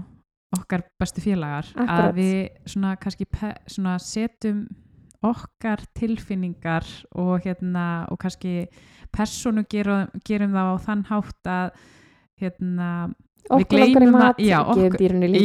okkar 0.57 0.83
bestu 1.01 1.21
félagar 1.23 1.67
Akkurat. 1.73 1.99
að 2.07 2.15
við 2.19 2.69
svona 2.73 2.95
kannski 3.01 3.27
svona 3.67 3.97
setjum 3.99 4.63
okkar 5.23 5.79
tilfinningar 5.95 6.83
og 7.15 7.45
hérna 7.45 8.05
og 8.11 8.19
kannski 8.19 8.67
persónu 9.13 9.63
gerum, 9.71 10.09
gerum 10.27 10.51
það 10.51 10.71
á 10.71 10.75
þann 10.83 11.03
hátt 11.07 11.47
að 11.47 11.69
hérna 12.41 12.89
okkur 13.49 13.83
okkar 13.85 14.03
í 14.03 14.09
mat, 14.11 14.39
já, 14.43 14.57
okkur- 14.63 14.97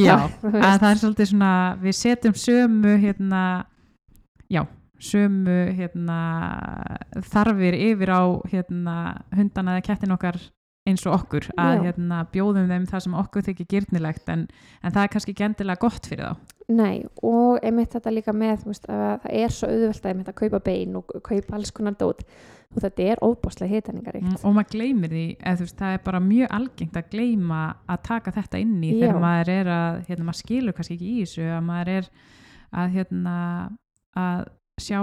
já, 0.02 0.16
að 0.66 0.80
það 0.82 0.90
er 0.90 1.00
svolítið 1.02 1.30
svona 1.32 1.52
við 1.82 1.96
setjum 1.98 2.34
sömu 2.42 2.96
hérna 3.02 3.42
já, 4.50 4.62
sömu 4.98 5.58
hérna 5.78 6.18
þarfir 7.30 7.74
yfir 7.78 8.10
á 8.14 8.22
hérna 8.50 8.96
hundana 9.34 9.76
eða 9.76 9.86
kettin 9.88 10.14
okkar 10.14 10.38
eins 10.88 11.06
og 11.06 11.16
okkur 11.18 11.48
að 11.60 11.86
hérna 11.86 12.20
bjóðum 12.32 12.70
þeim 12.70 12.86
það 12.90 13.04
sem 13.04 13.16
okkur 13.22 13.46
þykir 13.48 13.68
gyrnilegt 13.72 14.30
en, 14.32 14.46
en 14.82 14.94
það 14.94 15.02
er 15.04 15.12
kannski 15.14 15.34
ekki 15.34 15.46
endilega 15.48 15.84
gott 15.84 16.08
fyrir 16.08 16.30
þá. 16.30 16.54
Nei, 16.68 17.06
og 17.24 17.62
einmitt 17.64 17.94
þetta 17.96 18.12
líka 18.12 18.34
með 18.36 18.66
veist, 18.68 18.88
að 18.92 19.22
það 19.22 19.36
er 19.40 19.52
svo 19.56 19.68
auðvelt 19.72 20.02
að 20.02 20.10
einmitt 20.10 20.30
að 20.32 20.38
kaupa 20.42 20.60
bein 20.66 20.98
og 21.00 21.14
kaupa 21.24 21.56
alls 21.56 21.72
konar 21.72 21.96
dót. 21.96 22.24
Og 22.76 22.82
þetta 22.84 23.04
er 23.14 23.22
óbáslega 23.24 23.78
hitaningaríkt 23.78 24.26
Mm, 24.28 24.40
og 24.44 24.52
maður 24.58 24.74
gleymir 24.74 25.12
því 25.14 25.22
þú 25.40 25.64
veist, 25.64 25.78
það 25.78 25.94
er 25.94 26.02
bara 26.04 26.20
mjög 26.20 26.50
algengt 26.58 26.98
að 27.00 27.08
gleyma 27.14 27.60
að 27.88 28.02
taka 28.10 28.34
þetta 28.36 28.60
inn 28.60 28.74
í 28.84 28.90
þegar 28.98 29.20
maður 29.22 29.52
er 29.54 29.70
að 29.72 29.96
hérna, 30.10 30.26
maður 30.28 30.40
skilur 30.42 30.76
kannski 30.76 30.98
ekki 30.98 31.08
í 31.14 31.22
þessu 31.22 31.46
að 31.48 31.64
maður 31.70 31.92
er 31.94 32.10
að 32.82 32.92
hérna 32.98 33.36
að 34.20 34.44
sjá 34.84 35.00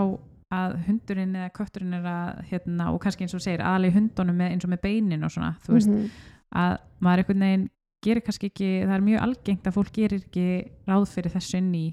að 0.54 0.76
hundurinn 0.86 1.36
eða 1.36 1.52
kötturinn 1.56 1.94
er 1.98 2.06
að 2.06 2.44
hérna, 2.52 2.92
og 2.94 3.02
kannski 3.02 3.26
eins 3.26 3.34
og 3.34 3.42
segir 3.42 3.64
aðlega 3.66 3.98
hundunum 3.98 4.38
með, 4.38 4.52
eins 4.54 4.66
og 4.68 4.70
með 4.70 4.82
beinin 4.86 5.24
og 5.26 5.32
svona 5.34 5.56
veist, 5.68 5.90
Mhm. 5.90 6.10
að 6.56 6.78
maður 7.02 7.24
einhvern 7.24 7.40
veginn 7.46 7.70
gerir 8.06 8.22
kannski 8.22 8.50
ekki, 8.52 8.70
það 8.86 8.96
er 8.96 9.02
mjög 9.02 9.22
algengt 9.26 9.64
að 9.66 9.74
fólk 9.74 9.92
gerir 9.94 10.22
ekki 10.22 10.48
ráð 10.88 11.08
fyrir 11.10 11.32
þessu 11.34 11.58
inn 11.58 11.74
í 11.74 11.86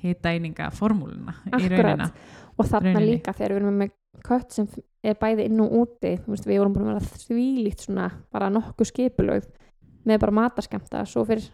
hitæninga 0.00 0.70
formúluna 0.72 1.34
í 1.58 1.68
raunina 1.68 2.12
og 2.58 2.66
þarna 2.66 2.94
rauninni. 2.94 3.18
líka 3.18 3.34
þegar 3.34 3.50
við 3.52 3.56
erum 3.60 3.78
með 3.78 3.90
kött 4.24 4.52
sem 4.52 4.68
er 5.04 5.14
bæði 5.14 5.44
inn 5.46 5.60
og 5.60 5.70
úti 5.72 6.12
veist, 6.26 6.46
við 6.46 6.58
vorum 6.58 6.74
búin 6.74 6.88
að 6.88 6.94
vera 6.94 7.18
þvílíkt 7.26 7.80
svona 7.86 8.10
bara 8.32 8.48
nokkuð 8.48 8.90
skipulögð 8.92 9.48
með 10.06 10.20
bara 10.20 10.32
mataskemta 10.32 11.04
svo 11.06 11.24
fyrir 11.26 11.50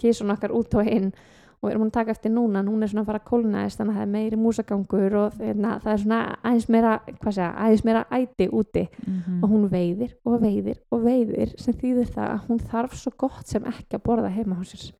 kísun 0.00 0.30
okkar 0.32 0.50
út 0.56 0.74
og 0.74 0.86
inn 0.86 1.12
og 1.60 1.68
við 1.68 1.74
erum 1.74 1.82
búin 1.84 1.90
að 1.90 1.96
taka 1.98 2.14
eftir 2.14 2.32
núna 2.32 2.62
hún 2.64 2.82
er 2.82 2.90
svona 2.90 3.02
að 3.04 3.10
fara 3.10 3.20
að 3.20 3.28
kólnaðist 3.28 3.80
þannig 3.80 3.92
að 3.92 3.98
það 3.98 4.04
er 4.06 4.12
meiri 4.14 4.38
músagangur 4.40 5.16
og 5.20 5.34
hérna, 5.40 5.72
það 5.84 5.92
er 5.92 6.02
svona 6.04 6.20
aðeins 6.40 6.68
meira 6.72 6.92
hvað 7.08 7.34
segja, 7.36 7.48
aðeins 7.64 7.84
meira 7.84 8.04
æti 8.16 8.48
úti. 8.48 8.84
Mm 9.06 9.18
og 9.40 9.48
hún 9.48 9.68
veiðir 9.70 10.14
og 10.24 10.40
veiðir 10.42 10.78
og 10.90 11.04
veiðir 11.04 11.54
sem 11.60 11.74
þýðir 11.74 12.10
það 12.14 12.28
að 12.30 12.46
hún 12.48 12.58
þarf 12.70 12.96
svo 12.98 13.12
gott 13.16 13.48
sem 13.48 13.64
ekki 13.64 13.96
að 13.96 14.04
borða 14.04 14.32
heima 14.34 14.58
á 14.60 14.62
sér. 14.64 14.90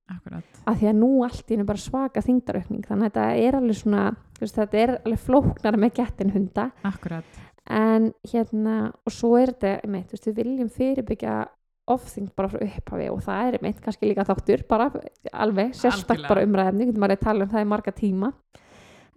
Að 0.66 0.78
því 0.80 0.88
að 0.90 0.98
nú 1.00 1.10
allt 1.24 1.50
í 1.50 1.54
henni 1.54 1.66
bara 1.68 1.78
svaka 1.78 2.22
þingdaraukning 2.24 2.86
þannig 2.88 3.10
að 3.10 3.10
þetta 3.10 3.46
er 3.46 3.58
alveg 3.58 3.76
svona 3.80 4.04
þetta 4.40 4.78
er 4.78 4.94
alveg 5.04 5.20
flóknar 5.20 5.76
með 5.76 5.94
gettin 5.94 6.32
hunda. 6.34 6.70
Akkurat, 6.82 7.40
en 7.70 8.12
hérna 8.32 8.92
og 9.06 9.14
svo 9.14 9.36
er 9.38 9.52
þetta, 9.54 9.88
meitt, 9.88 10.08
þú 10.10 10.16
veist, 10.16 10.28
við 10.28 10.40
viljum 10.40 10.70
fyrirbyggja 10.74 11.34
ofþyngd 11.94 12.32
bara 12.36 12.48
frá 12.52 12.62
upphafi 12.66 13.08
og 13.10 13.20
það 13.26 13.48
er 13.54 13.58
meitt 13.62 13.80
kannski 13.84 14.08
líka 14.10 14.24
þáttur 14.28 14.64
bara 14.68 14.90
alveg, 15.32 15.72
sérstak 15.74 16.16
Algjörlega. 16.18 16.28
bara 16.28 16.44
umræðefni 16.46 16.86
getur 16.90 17.00
maður 17.04 17.16
að 17.18 17.24
tala 17.28 17.44
um 17.44 17.50
það 17.54 17.64
í 17.66 17.70
marga 17.74 17.92
tíma 17.92 18.32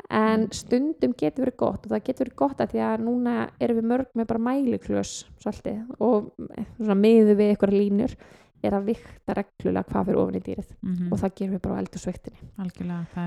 en 0.10 0.42
Mm. 0.48 0.54
stundum 0.54 1.14
getur 1.18 1.46
verið 1.46 1.58
gott 1.58 1.86
og 1.86 1.92
það 1.94 2.04
getur 2.04 2.26
verið 2.28 2.36
gott 2.36 2.58
að 2.62 2.72
því 2.74 2.80
að 2.84 3.04
núna 3.06 3.34
erum 3.62 3.78
við 3.78 3.86
mörg 3.92 4.08
með 4.18 4.28
bara 4.28 4.40
mæliklös 4.40 5.12
svolítið 5.40 5.84
og 6.00 6.32
svona 6.78 6.98
miðu 7.00 7.36
við 7.40 7.54
ykkur 7.56 7.72
línur 7.72 8.16
er 8.64 8.72
að 8.78 8.86
vikta 8.88 9.34
reglulega 9.36 9.84
hvað 9.92 10.06
fyrir 10.08 10.20
ofan 10.22 10.36
í 10.40 10.42
dýrið 10.44 10.70
mm 10.82 11.12
og 11.14 11.20
það 11.20 11.34
gerum 11.40 11.54
við 11.56 11.62
bara 11.64 11.76
á 11.76 11.80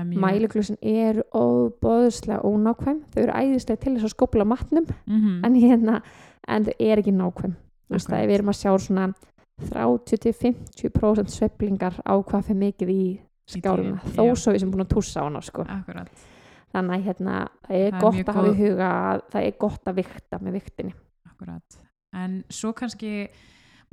er 0.01 0.05
mjög 0.11 0.21
mæliklösin 0.25 0.77
eru 0.81 1.23
óbóðslega 1.33 2.41
ónákvæm 2.45 3.01
þau 3.13 3.21
eru 3.23 3.33
æðislega 3.41 3.79
til 3.83 3.93
þess 3.97 4.07
að 4.09 4.15
skopla 4.15 4.45
matnum 4.45 4.85
Mhm. 5.07 5.45
en 5.45 5.53
hérna, 5.55 6.01
en 6.47 6.65
þau 6.65 6.73
er 6.79 6.97
ekki 7.01 7.13
nákvæm 7.13 7.55
er 7.89 8.27
við 8.27 8.35
erum 8.37 8.49
að 8.53 8.59
sjá 8.61 8.71
svona 8.79 9.13
30-50% 9.57 11.33
sveiflingar 11.33 11.97
á 12.05 12.13
hvað 12.21 12.45
fyrir 12.49 12.61
mikið 12.61 12.93
í 12.93 13.03
skáluna, 13.47 13.97
dýrið, 13.97 14.15
þó 14.15 14.23
já. 14.27 14.35
svo 14.35 14.53
við 14.53 14.63
sem 14.63 14.71
búin 14.71 14.85
að 14.85 14.93
tússa 14.93 15.23
á 15.23 15.25
hana 15.25 15.41
sko. 15.41 15.65
þannig 16.75 17.05
hérna, 17.07 17.35
það 17.65 17.75
er 17.79 17.91
Það 17.91 17.97
er 17.97 18.01
gott 18.03 18.17
mjög 18.17 18.29
að 18.29 18.39
hafa 18.39 18.53
í 18.53 18.57
huga 18.61 18.89
að 19.01 19.21
það 19.33 19.49
er 19.49 19.59
gott 19.65 19.87
að 19.87 19.99
vikta 20.01 20.39
með 20.43 20.57
viktinni 20.59 20.93
Akkurat. 21.37 21.77
En 22.17 22.39
svo 22.49 22.73
kannski 22.73 23.27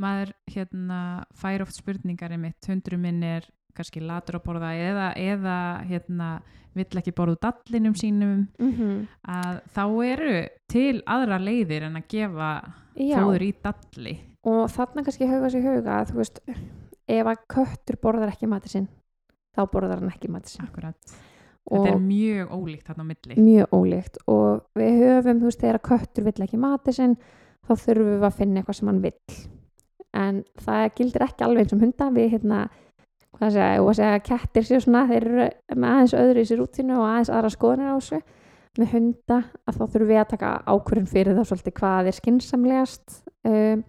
maður 0.01 0.33
hérna 0.51 1.01
fær 1.37 1.63
oft 1.63 1.77
spurningar 1.77 2.33
einmitt, 2.35 2.61
hundurum 2.67 3.05
minn 3.05 3.23
er 3.23 3.47
kannski 3.75 4.03
latur 4.03 4.39
að 4.39 4.45
borða 4.47 4.71
eða, 4.79 5.09
eða 5.19 5.57
hérna 5.89 6.29
vill 6.75 6.99
ekki 6.99 7.15
borða 7.15 7.51
dallinum 7.51 7.95
sínum 7.99 8.47
mm 8.59 8.73
-hmm. 8.73 9.07
að 9.23 9.61
þá 9.75 9.85
eru 10.07 10.37
til 10.69 11.03
aðra 11.07 11.39
leiðir 11.39 11.87
en 11.89 11.97
að 11.97 12.09
gefa 12.09 12.51
fóður 12.95 13.43
í 13.43 13.53
dalli. 13.63 14.15
Og 14.45 14.67
þarna 14.73 15.05
kannski 15.07 15.29
huga 15.31 15.51
sér 15.53 15.65
huga 15.65 16.01
að 16.01 16.13
þú 16.13 16.21
veist, 16.21 16.43
ef 17.09 17.31
að 17.31 17.47
köttur 17.55 18.01
borðar 18.03 18.33
ekki 18.33 18.51
matið 18.51 18.77
sinn 18.79 18.93
þá 19.55 19.65
borðar 19.71 20.03
hann 20.03 20.13
ekki 20.13 20.31
matið 20.33 20.57
sinn. 20.57 20.69
Akkurat. 20.69 21.17
Þetta 21.65 21.95
er 21.95 22.01
mjög 22.03 22.53
ólíkt 22.53 22.89
þarna 22.91 23.05
á 23.05 23.09
milli. 23.09 23.37
mjög 23.41 23.75
ólíkt. 23.79 24.21
Og 24.29 24.65
við 24.77 25.01
höfum, 25.01 25.41
þú 25.41 25.49
veist, 25.49 25.61
þegar 25.63 25.79
að 25.81 25.87
köttur 25.89 26.27
vill 26.29 26.47
ekki 26.47 26.61
matið 26.61 26.99
sinn 26.99 27.19
þá 27.65 27.73
þurfum 27.73 28.11
við 28.11 28.27
að 28.29 28.39
finna 28.41 28.61
eitthvað 28.61 28.79
sem 28.79 28.91
hann 28.91 29.05
vill. 29.05 29.37
En 30.15 30.41
það 30.61 30.89
gildir 30.99 31.25
ekki 31.25 31.47
alveg 31.47 31.65
eins 31.65 31.75
og 31.75 31.85
hunda. 31.85 32.11
Við 32.15 32.31
hérna 32.35 32.61
hvað 33.35 33.57
segja, 33.57 33.81
og 33.81 33.91
að 33.91 33.99
segja 33.99 34.15
að 34.19 34.25
kettir 34.29 34.69
séu 34.69 34.81
svona 34.85 35.07
þeir 35.09 35.29
eru 35.31 35.49
með 35.75 35.91
aðeins 35.95 36.17
öðru 36.21 36.45
í 36.45 36.49
sér 36.51 36.65
útínu 36.65 36.99
og 36.99 37.09
aðeins 37.09 37.33
aðra 37.33 37.55
skoðanir 37.55 37.91
á 37.91 37.97
þessu. 37.97 38.21
Með 38.75 38.95
hunda 38.95 39.41
að 39.65 39.77
þá 39.79 39.85
þurfum 39.87 40.11
við 40.11 40.21
að 40.21 40.31
taka 40.35 40.53
ákvörðun 40.67 41.11
fyrir 41.11 41.37
þá 41.39 41.45
svolítið 41.49 41.77
hvað 41.79 42.11
er 42.11 42.17
skinsamlegast 42.19 43.19
um, 43.47 43.85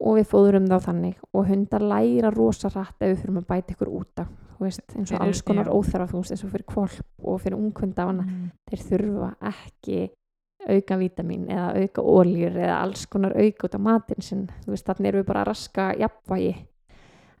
og 0.00 0.18
við 0.18 0.28
fóðurum 0.30 0.68
þá 0.70 0.76
þannig. 0.90 1.16
Og 1.32 1.46
hundar 1.48 1.84
læra 1.84 2.32
rosa 2.34 2.68
rætt 2.72 3.00
ef 3.00 3.12
við 3.12 3.22
fyrir 3.22 3.40
að 3.40 3.48
bæta 3.48 3.74
ykkur 3.76 3.92
út 3.96 4.22
af 4.22 4.28
þú 4.56 4.64
veist, 4.64 4.94
eins 4.96 5.12
og 5.12 5.20
alls 5.24 5.42
konar 5.44 5.68
óþarfa 5.72 6.10
þú 6.12 6.20
veist, 6.22 6.32
eins 6.32 6.44
og 6.44 6.52
fyrir 6.52 6.66
kvolp 6.70 7.26
og 7.28 7.40
fyrir 7.42 7.58
ungkvönda 7.58 8.06
Mm. 8.06 8.50
þeir 8.70 8.82
þurfa 8.88 9.30
ekki 9.50 10.10
auka 10.66 10.96
vítamin 10.98 11.46
eða 11.48 11.82
auka 11.82 12.02
óljur 12.02 12.56
eða 12.56 12.80
alls 12.82 13.06
konar 13.06 13.36
auka 13.36 13.68
út 13.68 13.74
af 13.74 13.80
matinn 13.80 14.22
sinn. 14.22 14.48
Þannig 14.66 15.08
erum 15.08 15.22
við 15.22 15.26
bara 15.26 15.42
að 15.44 15.48
raska 15.50 15.94
jafnvægi. 16.00 16.54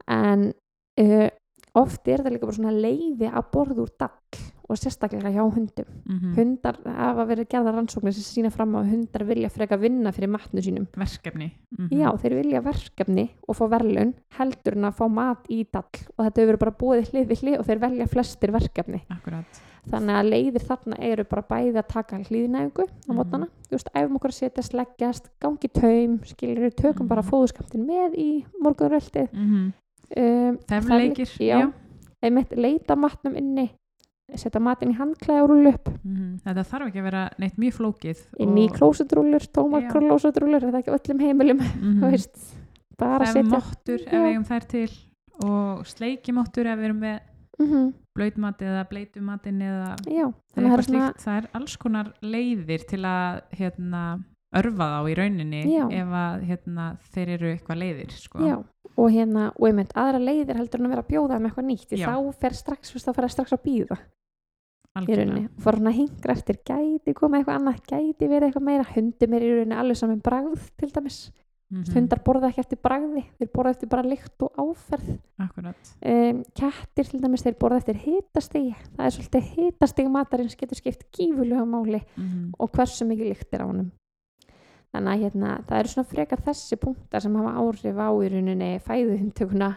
En 0.08 0.52
uh, 1.00 1.28
oft 1.74 2.08
er 2.08 2.18
þetta 2.20 2.30
líka 2.30 2.46
bara 2.46 2.58
svona 2.58 2.76
leiði 2.76 3.30
að 3.32 3.50
borða 3.52 3.82
úr 3.82 3.92
dall 3.98 4.42
og 4.68 4.76
sérstaklega 4.76 5.30
hjá 5.30 5.42
hundum 5.46 5.86
Mhm. 6.06 6.34
hundar 6.36 6.76
hafa 6.84 7.24
verið 7.26 7.48
gerða 7.48 7.72
rannsóknir 7.74 8.12
sem 8.12 8.22
sína 8.44 8.50
fram 8.50 8.74
á 8.74 8.82
að 8.82 8.90
hundar 8.90 9.24
vilja 9.24 9.48
freka 9.50 9.76
vinna 9.78 10.12
fyrir 10.12 10.28
matnu 10.28 10.60
sínum 10.60 10.86
Verkefni. 10.96 11.52
Mhm. 11.78 11.88
já, 11.90 12.10
þeir 12.18 12.34
vilja 12.42 12.62
verkefni 12.62 13.30
og 13.48 13.56
fá 13.56 13.68
verðlun 13.68 14.14
heldur 14.38 14.72
en 14.76 14.84
að 14.84 14.94
fá 14.96 15.08
mat 15.10 15.46
í 15.48 15.66
dall 15.72 15.84
og 16.18 16.26
þetta 16.26 16.40
hefur 16.42 16.58
bara 16.58 16.70
búið 16.72 17.10
hlið 17.10 17.26
við 17.28 17.40
hlið 17.42 17.58
og 17.60 17.66
þeir 17.66 17.78
velja 17.80 18.06
flestir 18.08 18.50
verkefni 18.50 19.02
Akkurat. 19.10 19.44
þannig 19.88 20.16
að 20.18 20.30
leiðir 20.30 20.66
þarna 20.66 20.96
eru 21.00 21.24
bara 21.24 21.42
bæði 21.42 21.76
að 21.78 21.88
taka 21.88 22.16
hlýðnæfingu 22.18 22.84
á 22.86 23.10
Mhm. 23.10 23.16
mótana 23.16 23.48
þú 23.68 23.70
veist, 23.70 23.88
æfum 23.94 24.16
okkur 24.16 24.30
að 24.30 24.40
setja 24.40 24.62
sleggjast 24.62 25.28
gangi 25.40 25.68
taum, 25.72 26.18
skilur 26.24 26.70
tökum 26.74 27.06
Mhm. 27.06 27.08
bara 27.08 27.22
fóðuskamptin 27.22 27.86
með 27.86 28.14
í 28.18 28.44
morgunröltið 28.60 29.28
Mm 29.32 29.72
um, 30.16 30.58
já, 31.38 31.72
einmitt 32.22 32.50
leita 32.56 32.94
matnum 32.96 33.34
inni 33.36 33.70
setja 34.34 34.60
matinn 34.60 34.90
í 34.90 34.96
handklæði 34.98 35.42
og 35.44 35.50
rúlu 35.50 35.68
upp 35.74 35.88
Mhm. 36.04 36.40
Þetta 36.44 36.64
þarf 36.66 36.86
ekki 36.88 36.98
að 36.98 37.02
vera 37.10 37.30
neitt 37.38 37.56
mjög 37.56 37.74
flókið. 37.78 38.18
inn 38.38 38.56
í 38.58 38.64
og- 38.70 38.76
klósetrúlur, 38.76 39.46
tómar 39.52 39.82
Já. 39.82 39.90
klósetrúlur 39.92 40.62
er 40.66 40.74
ekki 40.82 40.90
öllum 40.98 41.20
heimilum 41.20 41.58
Mhm. 41.80 42.00
þú 42.02 42.10
veist, 42.10 42.54
bara 42.98 43.26
setja 43.26 43.42
mottur 43.44 44.00
ef 44.00 44.12
við 44.12 44.26
eigum 44.32 44.44
þær 44.44 44.66
til 44.68 44.90
og 45.44 45.84
sleikimottur 45.86 46.66
ef 46.66 46.78
við 46.78 46.84
erum 46.84 47.00
með 47.00 47.20
mm 47.60 47.92
blöytmat 48.16 48.58
eða 48.64 48.88
bleitumatinn 48.88 49.60
eða 49.60 49.96
já, 50.08 50.32
það 50.56 50.72
er 50.72 50.82
svona 50.82 51.12
það 51.20 51.36
er 51.42 51.48
alls 51.54 51.76
konar 51.76 52.12
leiðir 52.22 52.86
til 52.88 53.02
að 53.04 53.42
hérna, 53.52 54.24
örfa 54.54 54.86
þá 54.92 55.10
í 55.10 55.14
rauninni 55.18 55.62
Já. 55.74 55.84
ef 55.90 56.08
að 56.14 56.44
hérna, 56.50 56.84
þeir 57.12 57.28
eru 57.36 57.52
eitthvað 57.54 57.78
leiðir 57.82 58.10
sko. 58.14 58.38
Já, 58.46 58.56
og 58.96 59.08
hérna, 59.12 59.52
og 59.58 59.66
einmitt 59.68 59.92
aðra 59.98 60.18
leiðir 60.22 60.56
heldur 60.56 60.80
en 60.80 60.86
að 60.86 60.94
vera 60.94 61.02
að 61.02 61.10
bjóða 61.10 61.36
um 61.40 61.46
eitthvað 61.50 61.66
nýtt 61.70 61.96
þá 61.96 62.34
fer 62.40 62.52
strax, 62.54 62.90
þú 62.90 62.94
veist, 62.98 63.06
þá 63.08 63.14
fer 63.16 63.24
það 63.26 63.34
strax 63.36 63.52
að 63.52 63.64
býða 63.66 63.98
í 64.96 65.16
rauninni, 65.18 65.42
og 65.50 65.60
fór 65.60 65.76
hann 65.76 65.90
að 65.90 65.98
hingra 65.98 66.32
eftir 66.32 66.56
gæti 66.64 67.12
koma 67.14 67.36
eitthvað 67.40 67.58
annað, 67.60 67.82
gæti 67.90 68.28
verið 68.30 68.46
eitthvað 68.48 68.64
meira 68.70 68.86
hundum 68.94 69.34
er 69.36 69.42
í 69.44 69.50
rauninni 69.52 69.76
alveg 69.76 69.96
saman 70.00 70.22
bragð 70.24 70.70
til 70.80 70.88
dæmis, 70.94 71.18
Mhm, 71.66 71.82
hundar 71.96 72.20
borða 72.22 72.46
ekki 72.52 72.60
eftir 72.62 72.78
bragði 72.78 73.24
þeir 73.40 73.48
borða 73.50 73.70
eftir 73.74 73.88
bara 73.90 74.02
lykt 74.06 74.38
og 74.46 74.52
áferð. 74.54 75.18
Um, 76.06 76.44
kettir 76.54 77.08
til 77.10 77.18
dæmis 77.20 77.42
þeir 77.42 77.56
borða 77.58 77.80
eftir 77.82 77.96
hitastigi 78.04 78.76
það 78.94 79.02
er 79.08 79.10
svolítið 79.16 79.48
hitastigi 79.56 80.08
matarins 80.14 80.54
getur 80.54 80.78
skipt 80.78 81.02
gífulega 81.10 81.64
máli 81.66 82.04
Mhm, 82.16 82.52
og 82.60 82.70
hversu 82.70 83.02
mikið 83.04 83.32
lykt 83.34 83.52
er 83.52 83.64
á 83.64 83.66
honum 83.66 83.90
þannig 84.94 85.12
að 85.12 85.22
hérna, 85.26 85.50
það 85.68 85.78
eru 85.80 85.88
svona 85.92 86.08
frekar 86.10 86.40
þessi 86.46 86.76
punktar 86.80 87.20
sem 87.24 87.34
hafa 87.36 87.52
áhrif 87.60 87.96
á 87.98 88.08
í 88.16 88.28
rauninni 88.32 88.70
fæðuhundtökuna 88.86 89.70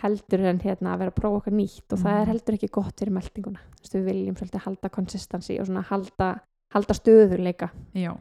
heldur 0.00 0.40
en 0.48 0.58
hérna 0.64 0.94
að 0.94 0.98
vera 1.02 1.10
að 1.12 1.18
prófa 1.20 1.36
okkar 1.42 1.52
nýtt. 1.52 1.92
Og 1.92 1.98
það 1.98 2.12
Mhm. 2.14 2.20
er 2.22 2.26
heldur 2.32 2.54
ekki 2.56 2.70
gott 2.72 2.96
fyrir 3.00 3.12
meldinguna 3.12 3.60
við 3.92 4.04
viljum 4.04 4.36
svolítið 4.36 4.64
halda 4.64 4.88
konsistansi 4.88 5.60
og 5.60 5.66
svona 5.66 5.82
halda, 5.84 6.40
halda 6.72 6.94
stöðuleika 6.94 7.70
já 7.94 8.16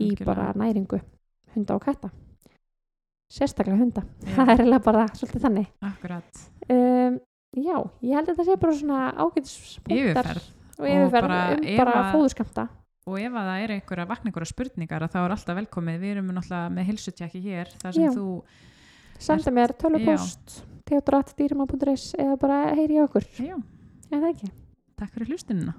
í 0.00 0.24
bara 0.24 0.52
næringu 0.54 1.00
hunda 1.54 1.74
og 1.74 1.80
katta. 1.82 2.10
Sérstaklega 3.32 3.78
hunda. 3.80 4.02
Já. 4.22 4.34
það 4.36 4.48
er 4.52 4.60
eiginlega 4.60 4.84
bara 4.84 5.06
svolítið 5.08 5.42
þannig. 5.46 5.66
Akkurat, 5.82 6.42
um, 6.70 7.16
já, 7.56 7.76
ég 8.02 8.14
held 8.14 8.28
að 8.28 8.36
þetta 8.36 8.44
sé 8.46 8.56
bara 8.60 8.72
svona 8.72 9.00
ágætis 9.16 9.56
punktar 9.82 9.96
yfirferð. 9.96 10.44
og 10.78 10.84
Og 10.84 10.90
yfirferð 10.92 11.28
bara 11.28 11.40
um 11.56 11.76
bara 11.80 12.12
fóðuskamta 12.12 12.68
og 13.06 13.18
ef 13.22 13.38
að 13.38 13.48
það 13.48 13.64
er 13.64 13.74
einhver 13.76 14.02
að 14.02 14.10
vakna 14.10 14.30
einhverja 14.30 14.50
spurningar 14.50 15.06
þá 15.12 15.18
er 15.22 15.34
alltaf 15.36 15.58
velkomið, 15.60 15.98
við 16.02 16.14
erum 16.16 16.32
náttúrulega 16.34 16.74
með 16.74 16.88
hilsutjaki 16.90 17.42
hér, 17.44 17.72
þar 17.82 17.96
sem 17.96 18.06
Já. 18.06 18.12
þú 18.16 18.28
senda 19.28 19.54
mér 19.54 19.74
tölupost 19.78 20.60
teodoratdýrima.is 20.90 22.12
eða 22.18 22.36
bara 22.42 22.60
heyri 22.78 23.00
okkur. 23.02 23.26
Já, 23.42 23.56
eða 24.10 24.32
ekki? 24.34 24.50
Takk 24.96 25.14
fyrir 25.14 25.34
hlustunina 25.34 25.76